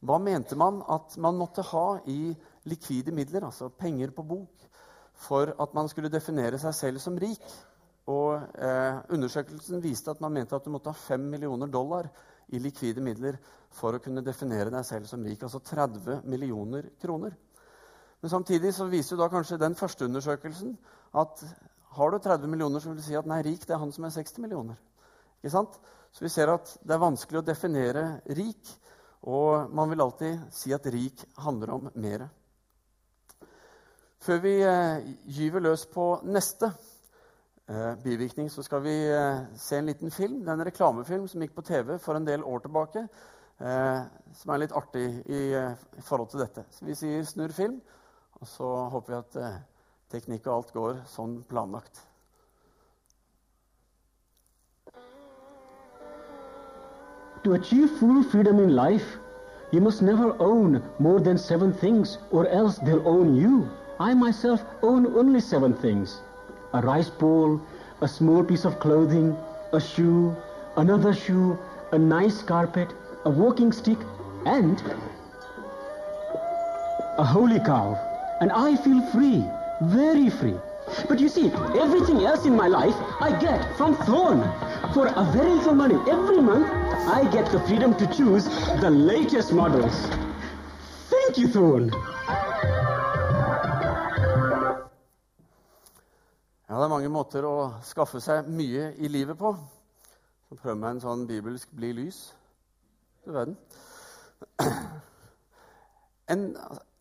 Hva 0.00 0.16
mente 0.16 0.56
man 0.56 0.78
at 0.88 1.12
man 1.20 1.36
måtte 1.36 1.60
ha 1.60 1.98
i 2.08 2.30
likvide 2.64 3.12
midler, 3.12 3.44
altså 3.44 3.66
penger 3.68 4.14
på 4.16 4.22
bok, 4.24 4.62
for 5.20 5.52
at 5.60 5.74
man 5.76 5.88
skulle 5.90 6.12
definere 6.12 6.58
seg 6.60 6.74
selv 6.76 7.02
som 7.02 7.18
rik? 7.20 7.44
Og 8.10 8.40
eh, 8.58 9.00
Undersøkelsen 9.14 9.82
viste 9.84 10.10
at 10.10 10.20
man 10.24 10.32
mente 10.34 10.56
at 10.56 10.64
du 10.64 10.72
måtte 10.72 10.90
ha 10.90 10.96
5 10.96 11.28
millioner 11.34 11.70
dollar 11.70 12.08
i 12.50 12.58
likvide 12.58 13.02
midler 13.04 13.36
for 13.70 13.94
å 13.94 14.02
kunne 14.02 14.24
definere 14.26 14.72
deg 14.72 14.86
selv 14.86 15.06
som 15.06 15.22
rik, 15.24 15.42
altså 15.46 15.60
30 15.62 16.24
millioner 16.26 16.88
kroner. 17.02 17.36
Men 18.20 18.32
samtidig 18.32 18.72
så 18.74 18.88
viser 18.90 19.14
jo 19.14 19.22
da 19.22 19.30
kanskje 19.32 19.60
den 19.60 19.76
første 19.78 20.08
undersøkelsen 20.08 20.74
at 21.20 21.44
har 21.96 22.10
du 22.10 22.18
30 22.18 22.50
millioner, 22.50 22.80
så 22.80 22.90
vil 22.90 23.00
du 23.00 23.04
si 23.04 23.16
at 23.18 23.26
nei, 23.26 23.40
rik 23.42 23.64
det 23.66 23.74
er 23.74 23.82
han 23.82 23.92
som 23.94 24.06
er 24.06 24.14
60 24.14 24.42
millioner. 24.44 24.76
Ikke 25.40 25.54
sant? 25.54 25.78
Så 26.12 26.24
vi 26.24 26.32
ser 26.32 26.50
at 26.52 26.70
det 26.82 26.94
er 26.94 27.02
vanskelig 27.02 27.40
å 27.40 27.46
definere 27.46 28.04
rik, 28.36 28.74
og 29.30 29.72
man 29.74 29.90
vil 29.90 30.02
alltid 30.04 30.44
si 30.54 30.74
at 30.74 30.86
rik 30.90 31.22
handler 31.42 31.74
om 31.76 31.90
mer. 31.94 32.26
Før 34.20 34.40
vi 34.44 34.50
eh, 34.60 35.04
gyver 35.32 35.62
løs 35.64 35.86
på 35.88 36.04
neste 36.28 36.68
eh, 36.68 37.94
bivirkning, 38.04 38.50
så 38.52 38.60
skal 38.62 38.82
vi 38.84 38.92
eh, 39.08 39.46
se 39.56 39.78
en 39.80 39.86
liten 39.88 40.12
film. 40.12 40.42
Det 40.44 40.50
er 40.52 40.58
en 40.58 40.66
reklamefilm 40.68 41.24
som 41.28 41.40
gikk 41.40 41.54
på 41.56 41.64
TV 41.64 41.94
for 41.98 42.18
en 42.18 42.26
del 42.26 42.44
år 42.44 42.60
tilbake, 42.66 43.06
som 43.60 44.50
er 44.54 44.60
litt 44.62 44.72
artig 44.72 45.02
i, 45.28 45.40
forhold 46.00 46.30
til 46.32 46.40
dette. 46.40 46.62
Så 46.72 46.84
vi 46.86 46.94
sier 46.96 47.24
'snurr 47.28 47.52
film', 47.52 47.80
og 48.40 48.46
så 48.48 48.68
håper 48.88 49.12
vi 49.12 49.18
at 49.18 49.58
teknikk 50.08 50.46
og 50.46 50.54
alt 50.54 50.72
går 50.72 51.02
sånn 51.04 51.34
planlagt. 51.44 52.00
To 57.44 57.52
achieve 57.52 57.88
full 57.98 58.24
freedom 58.32 58.60
in 58.60 58.72
life, 58.72 59.20
you 59.72 59.80
must 59.82 60.00
never 60.00 60.32
own 60.40 60.82
more 60.98 61.20
than 61.20 61.36
seven 61.36 61.72
things, 61.72 62.18
or 62.32 62.46
else 62.46 62.80
they'll 62.80 63.06
own 63.06 63.36
you. 63.36 63.68
I 64.00 64.14
myself 64.14 64.64
own 64.82 65.06
only 65.08 65.40
seven 65.40 65.74
things 65.74 66.22
a 66.72 66.80
rice 66.80 67.10
bowl, 67.10 67.60
a 68.00 68.08
small 68.08 68.42
piece 68.42 68.64
of 68.64 68.80
clothing, 68.80 69.36
a 69.74 69.80
shoe, 69.80 70.34
another 70.78 71.12
shoe, 71.12 71.58
a 71.92 71.98
nice 71.98 72.40
carpet, 72.40 72.94
a 73.26 73.30
walking 73.30 73.72
stick, 73.72 73.98
and 74.46 74.82
a 77.18 77.24
holy 77.24 77.60
cow. 77.60 77.94
And 78.40 78.50
I 78.50 78.74
feel 78.76 79.02
free, 79.12 79.44
very 79.82 80.30
free. 80.30 80.56
But 81.06 81.20
you 81.20 81.28
see, 81.28 81.52
everything 81.78 82.24
else 82.24 82.46
in 82.46 82.56
my 82.56 82.68
life 82.68 82.94
I 83.20 83.38
get 83.38 83.76
from 83.76 83.96
Thorn. 84.06 84.40
For 84.94 85.08
a 85.08 85.24
very 85.30 85.50
little 85.50 85.74
money 85.74 85.98
every 86.10 86.40
month, 86.40 86.70
I 87.06 87.28
get 87.30 87.52
the 87.52 87.60
freedom 87.66 87.94
to 87.96 88.06
choose 88.06 88.46
the 88.80 88.88
latest 88.88 89.52
models. 89.52 90.08
Thank 91.10 91.36
you, 91.36 91.48
Thorn. 91.48 91.92
Ja, 96.70 96.76
Det 96.76 96.84
er 96.84 96.90
mange 96.92 97.08
måter 97.10 97.42
å 97.42 97.54
skaffe 97.82 98.20
seg 98.22 98.46
mye 98.46 98.92
i 99.02 99.08
livet 99.10 99.34
på. 99.34 99.48
Så 100.46 100.54
prøv 100.54 100.76
meg 100.78 100.92
en 100.92 101.00
sånn 101.02 101.24
bibelsk 101.26 101.68
'bli 101.74 101.88
lys'. 101.96 102.20
Du 103.24 103.32
verden. 103.32 103.56
En 106.30 106.44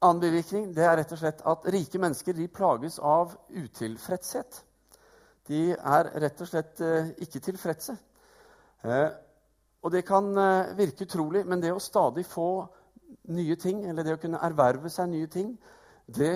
annen 0.02 0.22
bivirkning 0.24 0.74
det 0.74 0.88
er 0.88 0.98
rett 0.98 1.12
og 1.14 1.20
slett 1.22 1.44
at 1.46 1.68
rike 1.70 2.02
mennesker 2.02 2.34
de 2.34 2.48
plages 2.48 2.98
av 3.00 3.36
utilfredshet. 3.50 4.64
De 5.46 5.62
er 5.78 6.10
rett 6.24 6.42
og 6.42 6.48
slett 6.48 6.82
eh, 6.82 7.12
ikke 7.22 7.40
tilfredse. 7.40 7.98
Eh, 8.84 9.10
og 9.84 9.92
det 9.92 10.02
kan 10.06 10.38
eh, 10.38 10.74
virke 10.78 11.06
utrolig, 11.06 11.46
men 11.46 11.62
det 11.62 11.74
å 11.74 11.80
stadig 11.80 12.26
få 12.26 12.66
nye 13.38 13.56
ting, 13.56 13.86
eller 13.86 14.04
det 14.04 14.18
å 14.18 14.22
kunne 14.26 14.42
erverve 14.42 14.90
seg 14.90 15.10
nye 15.10 15.28
ting, 15.28 15.54
det 16.08 16.34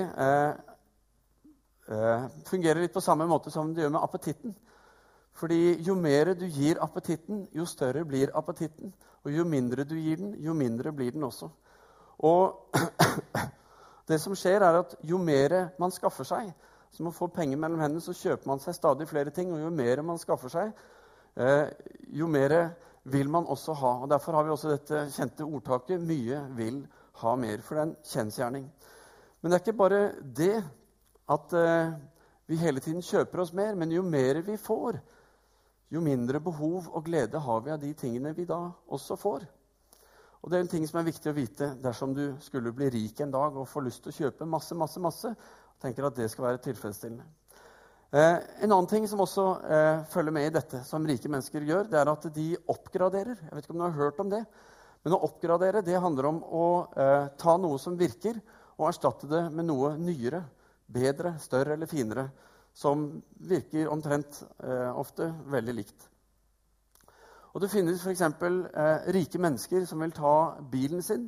fungerer 2.48 2.80
litt 2.82 2.94
på 2.94 3.02
samme 3.04 3.26
måte 3.28 3.52
som 3.52 3.74
det 3.74 3.84
gjør 3.84 3.92
med 3.96 4.04
appetitten. 4.04 4.56
Fordi 5.34 5.82
jo 5.84 5.96
mer 5.96 6.34
du 6.38 6.46
gir 6.46 6.80
appetitten, 6.82 7.48
jo 7.52 7.66
større 7.66 8.06
blir 8.06 8.32
appetitten. 8.38 8.94
Og 9.24 9.32
jo 9.32 9.46
mindre 9.48 9.86
du 9.88 9.96
gir 9.96 10.20
den, 10.22 10.36
jo 10.40 10.54
mindre 10.54 10.92
blir 10.94 11.12
den 11.12 11.24
også. 11.24 11.50
Og 12.24 12.76
det 14.10 14.20
som 14.22 14.36
skjer, 14.38 14.62
er 14.62 14.80
at 14.84 14.96
jo 15.02 15.18
mer 15.18 15.74
man 15.80 15.92
skaffer 15.92 16.28
seg, 16.28 16.52
som 16.94 17.10
å 17.10 17.16
få 17.16 17.32
penger 17.34 17.58
mellom 17.58 17.82
hendene, 17.82 18.04
så 18.04 18.14
kjøper 18.14 18.52
man 18.52 18.62
seg 18.62 18.78
stadig 18.78 19.08
flere 19.10 19.34
ting. 19.34 19.54
Og 19.56 19.64
jo 19.64 19.72
mer 19.74 20.04
man 20.06 20.22
skaffer 20.22 20.54
seg, 20.54 20.84
eh, 21.36 21.72
jo 22.14 22.30
mer 22.30 22.58
vil 23.10 23.32
man 23.32 23.50
også 23.50 23.74
ha. 23.82 23.96
Og 24.04 24.12
Derfor 24.12 24.38
har 24.38 24.46
vi 24.46 24.54
også 24.54 24.76
dette 24.76 25.08
kjente 25.16 25.48
ordtaket 25.48 26.02
'mye 26.02 26.46
vil 26.56 26.86
ha 27.24 27.36
mer'. 27.36 27.62
For 27.62 27.76
det 27.76 27.82
er 27.82 27.88
en 27.90 27.98
kjensgjerning. 28.04 28.72
Men 29.42 29.52
det 29.52 29.58
er 29.58 29.64
ikke 29.66 29.78
bare 29.78 30.12
det 30.22 30.64
at 31.32 31.56
eh, 31.56 31.94
vi 32.50 32.60
hele 32.60 32.84
tiden 32.84 33.04
kjøper 33.06 33.44
oss 33.44 33.54
mer, 33.56 33.76
men 33.80 33.92
jo 33.94 34.04
mer 34.04 34.42
vi 34.44 34.58
får, 34.60 35.00
jo 35.94 36.02
mindre 36.04 36.42
behov 36.44 36.90
og 36.90 37.06
glede 37.06 37.40
har 37.40 37.62
vi 37.64 37.72
av 37.72 37.80
de 37.82 37.92
tingene 37.98 38.34
vi 38.36 38.48
da 38.50 38.60
også 38.92 39.18
får. 39.20 39.46
Og 40.44 40.52
det 40.52 40.58
er 40.58 40.66
en 40.66 40.72
ting 40.74 40.84
som 40.90 41.00
er 41.00 41.08
viktig 41.08 41.32
å 41.32 41.38
vite 41.38 41.70
dersom 41.80 42.16
du 42.18 42.26
skulle 42.44 42.74
bli 42.76 42.90
rik 42.92 43.22
en 43.24 43.32
dag 43.32 43.56
og 43.56 43.70
få 43.70 43.86
lyst 43.86 44.04
til 44.04 44.12
å 44.12 44.18
kjøpe 44.18 44.48
masse, 44.50 44.76
masse, 44.76 45.00
masse, 45.00 45.32
og 45.32 45.86
tenker 45.86 46.10
at 46.10 46.18
det 46.18 46.28
skal 46.34 46.50
være 46.50 46.64
tilfredsstillende. 46.66 47.24
Eh, 48.14 48.36
en 48.66 48.74
annen 48.74 48.90
ting 48.92 49.08
som 49.10 49.24
også 49.24 49.46
eh, 49.64 50.02
følger 50.12 50.36
med 50.36 50.50
i 50.50 50.54
dette, 50.54 50.84
som 50.86 51.06
rike 51.08 51.32
mennesker 51.32 51.64
gjør, 51.66 51.88
det 51.90 52.02
er 52.02 52.12
at 52.12 52.28
de 52.36 52.50
oppgraderer. 52.70 53.40
Jeg 53.40 53.56
vet 53.56 53.64
ikke 53.64 53.74
om 53.78 53.80
du 53.80 53.86
har 53.88 53.96
hørt 54.02 54.20
om 54.22 54.34
det, 54.34 54.44
men 55.04 55.16
å 55.16 55.22
oppgradere 55.30 55.82
det 55.86 56.02
handler 56.04 56.28
om 56.30 56.44
å 56.44 56.68
eh, 56.92 57.32
ta 57.40 57.56
noe 57.58 57.80
som 57.82 57.96
virker, 57.98 58.38
og 58.78 58.90
erstatte 58.90 59.30
det 59.32 59.42
med 59.54 59.70
noe 59.70 59.96
nyere, 60.02 60.44
bedre, 60.88 61.38
større 61.40 61.74
eller 61.78 61.90
finere, 61.90 62.28
som 62.74 63.06
virker 63.48 63.92
omtrent 63.92 64.42
eh, 64.64 64.90
ofte 64.98 65.30
veldig 65.54 65.76
likt. 65.78 66.10
Og 67.54 67.62
Det 67.62 67.70
finnes 67.70 68.02
f.eks. 68.02 68.22
Eh, 68.22 69.14
rike 69.14 69.40
mennesker 69.40 69.86
som 69.86 70.02
vil 70.02 70.12
ta 70.12 70.58
bilen 70.72 71.04
sin, 71.06 71.28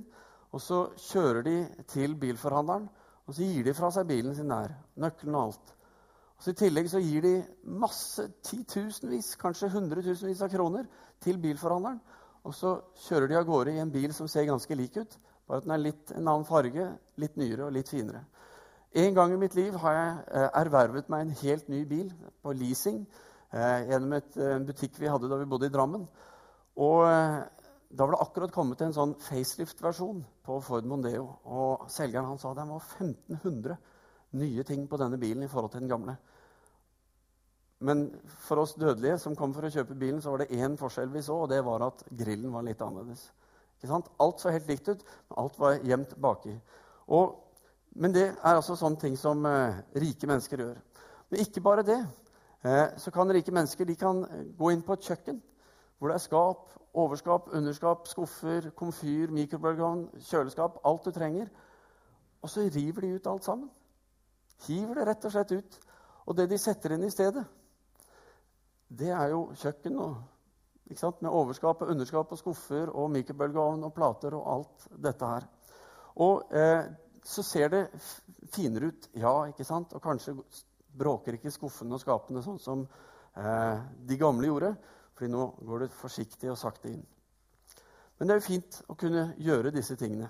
og 0.52 0.62
så 0.62 0.86
kjører 1.12 1.44
de 1.46 1.56
til 1.92 2.16
bilforhandleren, 2.18 2.88
og 3.26 3.34
så 3.34 3.46
gir 3.46 3.66
de 3.66 3.74
fra 3.78 3.92
seg 3.94 4.08
bilen 4.10 4.36
sin 4.38 4.50
der. 4.50 4.74
Nøkkelen 5.02 5.36
og 5.36 5.44
alt. 5.44 5.74
Og 6.36 6.44
så 6.44 6.52
I 6.52 6.60
tillegg 6.60 6.90
så 6.92 7.02
gir 7.02 7.24
de 7.26 7.36
masse, 7.82 8.26
titusenvis, 8.44 9.36
kanskje 9.42 9.72
hundretusenvis 9.74 10.42
av 10.46 10.52
kroner 10.54 10.90
til 11.24 11.40
bilforhandleren. 11.42 12.02
Og 12.46 12.54
så 12.54 12.76
kjører 13.08 13.30
de 13.30 13.38
av 13.40 13.48
gårde 13.48 13.74
i 13.74 13.82
en 13.82 13.94
bil 13.94 14.14
som 14.14 14.30
ser 14.30 14.46
ganske 14.50 14.78
lik 14.78 14.98
ut, 14.98 15.18
bare 15.48 15.62
at 15.62 15.66
den 15.66 15.74
er 15.74 15.82
litt 15.82 16.12
en 16.14 16.28
annen 16.28 16.46
farge, 16.46 16.90
litt 17.22 17.38
nyere 17.38 17.68
og 17.68 17.74
litt 17.74 17.90
finere. 17.90 18.26
En 18.96 19.16
gang 19.16 19.34
i 19.34 19.40
mitt 19.40 19.56
liv 19.58 19.76
har 19.84 19.96
jeg 19.96 20.12
eh, 20.40 20.50
ervervet 20.62 21.10
meg 21.12 21.26
en 21.26 21.34
helt 21.42 21.66
ny 21.68 21.82
bil 21.90 22.14
på 22.44 22.54
leasing 22.56 23.02
eh, 23.52 23.90
gjennom 23.90 24.14
et, 24.16 24.38
eh, 24.40 24.54
en 24.56 24.68
butikk 24.68 24.96
vi 25.02 25.10
hadde 25.12 25.28
da 25.28 25.40
vi 25.42 25.48
bodde 25.52 25.68
i 25.68 25.74
Drammen. 25.74 26.06
Og 26.80 27.02
eh, 27.10 27.42
da 27.92 28.06
var 28.06 28.16
det 28.16 28.22
akkurat 28.24 28.54
kommet 28.56 28.86
en 28.86 28.96
sånn 28.96 29.18
facelift-versjon 29.20 30.24
på 30.48 30.62
Ford 30.64 30.88
Mondeo. 30.88 31.28
Og 31.44 31.90
selgeren 31.92 32.30
han 32.32 32.40
sa 32.40 32.54
det 32.56 32.68
var 32.70 32.88
1500 33.02 33.76
nye 34.40 34.64
ting 34.68 34.88
på 34.88 35.00
denne 35.00 35.20
bilen 35.20 35.44
i 35.44 35.52
forhold 35.52 35.76
til 35.76 35.84
den 35.84 35.92
gamle. 35.92 36.16
Men 37.86 38.08
for 38.48 38.64
oss 38.64 38.78
dødelige 38.80 39.20
som 39.22 39.36
kom 39.36 39.54
for 39.56 39.68
å 39.68 39.72
kjøpe 39.72 39.98
bilen, 40.00 40.22
så 40.24 40.32
var 40.32 40.44
det 40.44 40.56
én 40.56 40.80
forskjell 40.80 41.12
vi 41.12 41.24
så, 41.24 41.42
og 41.44 41.52
det 41.52 41.60
var 41.68 41.84
at 41.86 42.06
grillen 42.16 42.54
var 42.56 42.64
litt 42.64 42.82
annerledes. 42.84 43.28
Alt 43.86 44.42
så 44.42 44.56
helt 44.56 44.70
likt 44.72 44.88
ut, 44.88 45.04
men 45.04 45.42
alt 45.44 45.60
var 45.60 45.84
gjemt 45.84 46.16
baki. 46.22 46.56
Og, 47.14 47.36
men 47.96 48.14
det 48.14 48.26
er 48.28 48.56
altså 48.58 48.76
sånne 48.76 49.00
ting 49.00 49.16
som 49.18 49.46
eh, 49.48 49.82
rike 49.96 50.28
mennesker 50.28 50.62
gjør. 50.62 50.80
Men 51.32 51.44
ikke 51.44 51.64
bare 51.64 51.86
det. 51.88 52.00
Eh, 52.66 52.88
så 53.00 53.12
kan 53.12 53.32
rike 53.32 53.54
mennesker 53.56 53.94
kan 53.96 54.24
gå 54.58 54.72
inn 54.74 54.84
på 54.84 54.98
et 54.98 55.08
kjøkken 55.08 55.42
hvor 55.96 56.12
det 56.12 56.18
er 56.18 56.24
skap, 56.26 56.74
overskap, 56.94 57.48
underskap, 57.56 58.08
skuffer, 58.08 58.68
komfyr, 58.76 59.32
mikrobølgeovn, 59.32 60.10
kjøleskap 60.28 60.82
Alt 60.84 61.08
du 61.08 61.12
trenger. 61.16 61.48
Og 62.44 62.52
så 62.52 62.68
river 62.68 63.02
de 63.02 63.14
ut 63.16 63.28
alt 63.32 63.48
sammen. 63.48 63.70
Hiver 64.68 65.00
det 65.00 65.08
rett 65.08 65.26
og 65.26 65.32
slett 65.32 65.54
ut. 65.56 65.80
Og 66.26 66.38
det 66.38 66.50
de 66.52 66.60
setter 66.60 66.96
inn 66.96 67.06
i 67.08 67.14
stedet, 67.14 67.44
det 68.90 69.10
er 69.14 69.32
jo 69.32 69.48
kjøkken 69.58 69.98
og, 70.02 70.20
med 71.22 71.32
overskap 71.32 71.82
og 71.82 71.90
underskap 71.96 72.32
og 72.32 72.40
skuffer 72.40 72.92
og 72.92 73.10
mikrobølgeovn 73.14 73.88
og 73.88 73.94
plater 73.94 74.36
og 74.38 74.46
alt 74.54 74.88
dette 75.08 75.32
her. 75.32 75.48
Og 76.22 76.54
eh, 76.54 76.86
så 77.26 77.44
ser 77.44 77.72
det 77.74 77.82
finere 78.54 78.92
ut, 78.92 79.10
ja, 79.18 79.34
ikke 79.50 79.66
sant? 79.68 79.94
Og 79.98 80.04
kanskje 80.04 80.36
bråker 80.96 81.38
ikke 81.38 81.54
skuffene 81.54 81.98
og 81.98 82.04
skapene 82.04 82.44
sånn 82.46 82.62
som 82.62 82.86
eh, 82.86 83.82
de 84.08 84.18
gamle 84.20 84.52
gjorde. 84.52 84.76
fordi 85.16 85.32
nå 85.32 85.46
går 85.64 85.80
det 85.80 85.94
forsiktig 85.96 86.50
og 86.52 86.58
sakte 86.60 86.90
inn. 86.92 87.04
Men 88.18 88.28
det 88.28 88.34
er 88.34 88.42
jo 88.42 88.50
fint 88.50 88.82
å 88.92 88.96
kunne 89.00 89.30
gjøre 89.40 89.72
disse 89.72 89.96
tingene. 89.96 90.28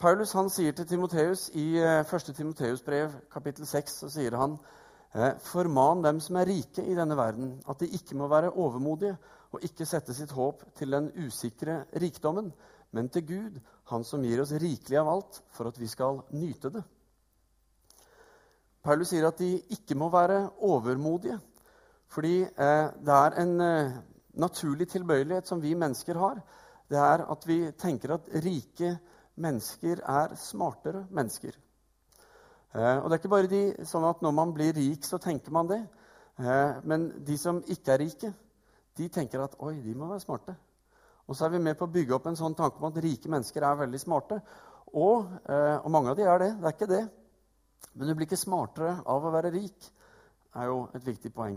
Paulus 0.00 0.32
han 0.34 0.48
sier 0.50 0.72
til 0.72 0.88
Timoteus 0.88 1.50
i 1.54 1.76
1. 1.78 2.14
Eh, 2.14 2.34
Timoteus 2.34 2.82
brev, 2.82 3.12
kapittel 3.30 3.66
6, 3.68 3.98
så 4.02 4.08
sier 4.10 4.34
han 4.34 4.56
eh, 5.14 5.36
Forman 5.44 6.02
dem 6.02 6.18
som 6.24 6.40
er 6.40 6.48
rike 6.48 6.82
i 6.82 6.96
denne 6.98 7.16
verden, 7.16 7.60
at 7.68 7.80
de 7.80 7.90
ikke 7.94 8.16
må 8.18 8.26
være 8.32 8.50
overmodige 8.50 9.14
og 9.52 9.64
ikke 9.64 9.86
sette 9.86 10.14
sitt 10.16 10.32
håp 10.32 10.64
til 10.78 10.96
den 10.96 11.10
usikre 11.22 11.84
rikdommen, 12.00 12.50
men 12.92 13.08
til 13.08 13.26
Gud, 13.26 13.60
Han 13.90 14.04
som 14.04 14.22
gir 14.24 14.40
oss 14.40 14.52
rikelig 14.56 14.96
av 14.96 15.08
alt, 15.10 15.40
for 15.52 15.68
at 15.68 15.78
vi 15.80 15.88
skal 15.90 16.22
nyte 16.32 16.70
det. 16.72 16.82
Paulus 18.82 19.10
sier 19.10 19.26
at 19.26 19.38
de 19.38 19.58
ikke 19.74 19.96
må 19.98 20.08
være 20.08 20.38
overmodige, 20.64 21.38
fordi 22.08 22.42
eh, 22.42 22.86
det 23.04 23.16
er 23.16 23.36
en 23.42 23.60
eh, 23.60 23.98
naturlig 24.40 24.88
tilbøyelighet 24.88 25.48
som 25.48 25.60
vi 25.62 25.74
mennesker 25.74 26.18
har. 26.18 26.40
Det 26.88 26.98
er 26.98 27.26
at 27.32 27.44
vi 27.48 27.58
tenker 27.78 28.14
at 28.14 28.30
rike 28.44 28.96
mennesker 29.40 30.02
er 30.08 30.34
smartere 30.40 31.06
mennesker. 31.10 31.58
Eh, 32.74 32.98
og 32.98 33.10
det 33.10 33.16
er 33.16 33.20
ikke 33.20 33.34
bare 33.34 33.50
de, 33.52 33.62
sånn 33.88 34.08
at 34.08 34.22
når 34.24 34.36
man 34.36 34.52
blir 34.56 34.74
rik, 34.76 35.04
så 35.04 35.20
tenker 35.20 35.52
man 35.52 35.68
det. 35.68 35.82
Eh, 36.40 36.80
men 36.88 37.10
de 37.24 37.38
som 37.38 37.62
ikke 37.68 37.94
er 37.94 38.04
rike, 38.06 38.32
de 38.96 39.08
tenker 39.12 39.44
at 39.44 39.56
oi, 39.60 39.76
de 39.84 39.94
må 39.96 40.08
være 40.10 40.24
smarte. 40.24 40.56
Og 41.32 41.38
så 41.38 41.46
er 41.46 41.54
vi 41.54 41.62
med 41.64 41.78
på 41.80 41.86
å 41.88 41.92
bygge 41.92 42.12
opp 42.12 42.26
en 42.28 42.36
sånn 42.36 42.56
tanke 42.58 42.76
om 42.76 42.90
at 42.90 43.00
rike 43.00 43.30
mennesker 43.32 43.64
er 43.64 43.78
veldig 43.80 44.00
smarte. 44.02 44.36
Og, 44.92 45.30
eh, 45.48 45.78
og 45.78 45.88
mange 45.94 46.12
av 46.12 46.18
de 46.18 46.26
er 46.28 46.42
det. 46.42 46.50
Det 46.60 46.68
er 46.68 46.76
ikke 46.76 46.90
det. 46.90 47.02
Men 47.94 48.08
du 48.08 48.14
blir 48.14 48.28
ikke 48.28 48.36
smartere 48.36 48.98
av 49.00 49.24
å 49.24 49.32
være 49.32 49.52
rik, 49.54 49.88
er 50.60 50.68
jo 50.68 50.82
et 50.92 51.06
viktig 51.06 51.32
poeng. 51.32 51.56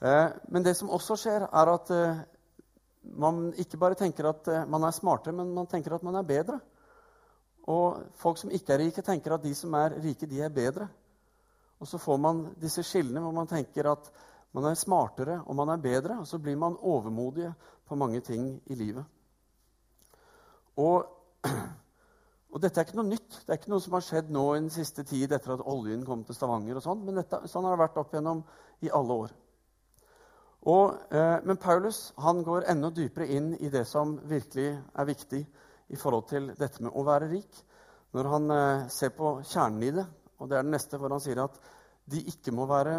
Men 0.00 0.64
det 0.64 0.72
som 0.78 0.88
også 0.88 1.14
skjer, 1.20 1.42
er 1.44 1.70
at 1.74 1.90
man 3.20 3.50
ikke 3.60 3.78
bare 3.78 3.98
tenker 3.98 4.30
at 4.30 4.48
man 4.66 4.86
er 4.88 4.94
smartere, 4.96 5.34
men 5.36 5.52
man 5.54 5.68
tenker 5.68 5.92
at 5.94 6.06
man 6.06 6.16
er 6.16 6.24
bedre. 6.26 6.56
Og 7.68 8.00
folk 8.18 8.38
som 8.40 8.50
ikke 8.54 8.74
er 8.74 8.82
rike, 8.86 9.04
tenker 9.04 9.36
at 9.36 9.44
de 9.44 9.52
som 9.54 9.74
er 9.78 9.98
rike, 10.00 10.26
de 10.30 10.40
er 10.40 10.54
bedre. 10.54 10.88
Og 11.80 11.88
så 11.88 12.00
får 12.00 12.18
man 12.20 12.42
disse 12.60 12.84
skillene 12.86 13.22
hvor 13.24 13.36
man 13.36 13.50
tenker 13.50 13.92
at 13.92 14.10
man 14.56 14.66
er 14.70 14.78
smartere 14.78 15.38
og 15.46 15.56
man 15.56 15.70
er 15.72 15.82
bedre, 15.82 16.18
og 16.20 16.26
så 16.26 16.40
blir 16.42 16.58
man 16.58 16.78
overmodige 16.80 17.52
på 17.90 17.98
mange 17.98 18.22
ting 18.22 18.52
i 18.70 18.78
livet. 18.78 19.04
Og, 20.78 21.10
og 22.52 22.62
dette 22.62 22.80
er 22.80 22.86
ikke 22.86 23.00
noe 23.00 23.10
nytt. 23.10 23.42
Det 23.42 23.50
er 23.50 23.58
ikke 23.58 23.72
noe 23.74 23.82
som 23.82 23.96
har 23.98 24.06
skjedd 24.06 24.30
nå 24.32 24.46
i 24.54 24.60
den 24.62 24.72
siste 24.74 25.04
tid 25.06 25.34
etter 25.34 25.56
at 25.56 25.66
oljen 25.68 26.06
kom 26.06 26.22
til 26.24 26.38
Stavanger. 26.38 26.78
og 26.78 26.86
sånn, 26.86 27.02
Men 27.06 27.18
dette, 27.18 27.42
sånn 27.50 27.66
har 27.66 27.74
det 27.74 27.82
vært 27.82 27.98
opp 28.02 28.14
gjennom 28.14 28.44
i 28.86 28.92
alle 28.94 29.16
år. 29.26 29.34
Og, 30.68 30.96
eh, 31.10 31.38
men 31.48 31.56
Paulus 31.56 32.12
han 32.20 32.42
går 32.44 32.68
enda 32.68 32.90
dypere 32.92 33.30
inn 33.32 33.54
i 33.58 33.70
det 33.72 33.86
som 33.88 34.18
virkelig 34.28 34.74
er 34.76 35.08
viktig 35.08 35.40
i 35.88 35.96
forhold 35.96 36.28
til 36.28 36.50
dette 36.58 36.84
med 36.84 36.92
å 36.92 37.04
være 37.06 37.30
rik. 37.32 37.62
Når 38.12 38.28
han 38.28 38.50
eh, 38.54 38.88
ser 38.92 39.14
på 39.16 39.38
kjernen 39.46 39.86
i 39.86 39.94
det, 39.96 40.04
og 40.38 40.50
det 40.50 40.58
er 40.58 40.66
den 40.66 40.74
neste, 40.76 40.98
hvor 41.00 41.12
han 41.14 41.22
sier 41.22 41.40
at 41.42 41.56
de 42.10 42.20
ikke 42.28 42.52
må, 42.52 42.66
være, 42.68 42.98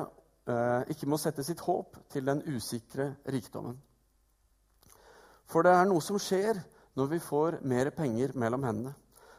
eh, 0.50 0.92
ikke 0.94 1.10
må 1.10 1.20
sette 1.22 1.46
sitt 1.46 1.62
håp 1.66 2.00
til 2.10 2.26
den 2.26 2.42
usikre 2.50 3.12
rikdommen. 3.30 3.78
For 5.52 5.68
det 5.68 5.74
er 5.76 5.90
noe 5.90 6.04
som 6.04 6.20
skjer 6.22 6.62
når 6.96 7.10
vi 7.12 7.20
får 7.24 7.60
mer 7.68 7.92
penger 7.96 8.32
mellom 8.40 8.64
hendene. 8.68 8.94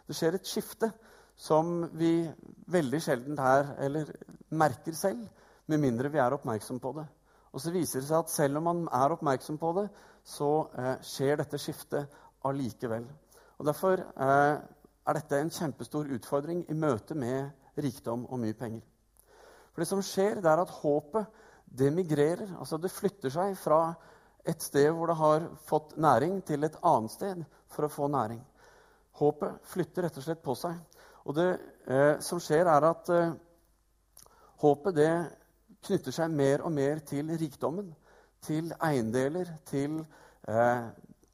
Det 0.09 0.17
skjer 0.17 0.37
et 0.37 0.49
skifte 0.49 0.91
som 1.39 1.87
vi 1.97 2.29
veldig 2.73 3.01
sjelden 3.01 3.39
er, 3.41 3.73
eller 3.87 4.11
merker 4.53 4.97
selv, 4.97 5.25
med 5.67 5.81
mindre 5.81 6.11
vi 6.13 6.21
er 6.21 6.35
oppmerksom 6.37 6.81
på 6.83 6.93
det. 6.99 7.07
Og 7.53 7.61
så 7.61 7.73
viser 7.73 8.01
det 8.01 8.09
seg 8.09 8.19
at 8.19 8.33
selv 8.33 8.61
om 8.61 8.69
man 8.69 8.85
er 8.93 9.15
oppmerksom 9.15 9.59
på 9.61 9.73
det, 9.79 9.87
så 10.25 10.51
eh, 10.79 10.95
skjer 11.05 11.41
dette 11.41 11.61
skiftet 11.61 12.21
allikevel. 12.49 13.07
Og 13.59 13.67
Derfor 13.69 14.01
eh, 14.03 14.61
er 15.07 15.19
dette 15.19 15.41
en 15.41 15.53
kjempestor 15.53 16.11
utfordring 16.17 16.65
i 16.71 16.77
møte 16.79 17.17
med 17.19 17.81
rikdom 17.81 18.27
og 18.29 18.41
mye 18.43 18.57
penger. 18.59 18.85
For 19.73 19.83
det 19.83 19.89
som 19.89 20.05
skjer, 20.05 20.41
det 20.45 20.51
er 20.51 20.63
at 20.63 20.77
håpet 20.83 21.41
det 21.79 21.93
migrerer. 21.95 22.51
Altså 22.59 22.77
det 22.77 22.93
flytter 22.93 23.33
seg 23.33 23.57
fra 23.57 23.95
et 24.45 24.63
sted 24.63 24.91
hvor 24.91 25.11
det 25.11 25.19
har 25.19 25.45
fått 25.67 25.97
næring, 25.97 26.41
til 26.47 26.65
et 26.65 26.79
annet 26.83 27.15
sted 27.15 27.45
for 27.71 27.87
å 27.87 27.93
få 27.93 28.09
næring. 28.11 28.41
Håpet 29.21 29.61
flytter 29.71 30.07
rett 30.07 30.19
og 30.19 30.25
slett 30.27 30.43
på 30.43 30.57
seg. 30.59 30.79
Og 31.29 31.37
det 31.37 31.49
eh, 31.87 32.17
som 32.25 32.41
skjer, 32.43 32.67
er 32.67 32.89
at 32.89 33.11
eh, 33.15 33.35
håpet 34.65 34.97
det 34.99 35.13
knytter 35.87 36.15
seg 36.15 36.35
mer 36.35 36.65
og 36.67 36.75
mer 36.75 37.03
til 37.07 37.31
rikdommen. 37.39 37.93
Til 38.43 38.73
eiendeler, 38.83 39.53
til 39.71 40.01
eh, 40.51 40.89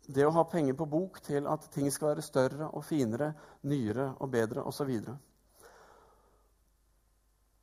det 0.08 0.26
å 0.26 0.34
ha 0.36 0.44
penger 0.48 0.76
på 0.76 0.88
bok 0.88 1.22
til 1.24 1.48
at 1.48 1.64
ting 1.72 1.88
skal 1.92 2.12
være 2.12 2.24
større 2.24 2.68
og 2.72 2.84
finere, 2.84 3.32
nyere 3.68 4.10
og 4.18 4.32
bedre 4.32 4.64
osv. 4.68 4.92
Og 4.92 5.08
så 5.08 5.27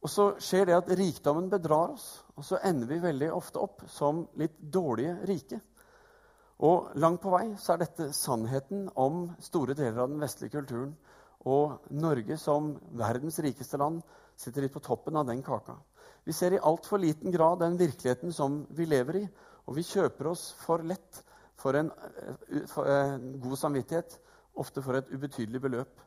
skjer 0.10 0.68
det 0.70 0.76
at 0.78 0.92
rikdommen 0.98 1.48
bedrar 1.50 1.94
oss, 1.96 2.24
og 2.36 2.46
så 2.46 2.60
ender 2.68 2.90
vi 2.90 3.00
veldig 3.04 3.32
ofte 3.34 3.62
opp 3.64 3.86
som 3.92 4.26
litt 4.40 4.58
dårlige 4.60 5.16
rike. 5.30 5.60
Og 6.64 6.94
langt 7.00 7.22
på 7.24 7.32
vei 7.34 7.50
så 7.60 7.74
er 7.74 7.84
dette 7.84 8.12
sannheten 8.16 8.88
om 8.96 9.26
store 9.44 9.76
deler 9.76 10.06
av 10.06 10.12
den 10.12 10.22
vestlige 10.24 10.56
kulturen. 10.56 10.94
Og 11.46 11.92
Norge 11.94 12.38
som 12.42 12.74
verdens 12.96 13.40
rikeste 13.44 13.78
land 13.78 14.02
sitter 14.40 14.66
litt 14.66 14.74
på 14.74 14.84
toppen 14.84 15.16
av 15.20 15.28
den 15.28 15.44
kaka. 15.44 15.76
Vi 16.26 16.34
ser 16.34 16.56
i 16.56 16.62
altfor 16.64 17.00
liten 17.00 17.32
grad 17.32 17.60
den 17.62 17.78
virkeligheten 17.78 18.34
som 18.34 18.64
vi 18.74 18.88
lever 18.90 19.20
i, 19.20 19.26
og 19.66 19.78
vi 19.78 19.86
kjøper 19.86 20.32
oss 20.32 20.48
for 20.64 20.84
lett 20.84 21.22
for 21.60 21.78
en, 21.78 21.92
eh, 21.92 22.66
for 22.68 22.88
en 22.90 23.40
god 23.40 23.58
samvittighet, 23.58 24.18
ofte 24.56 24.82
for 24.82 24.96
et 24.96 25.12
ubetydelig 25.12 25.62
beløp. 25.62 26.02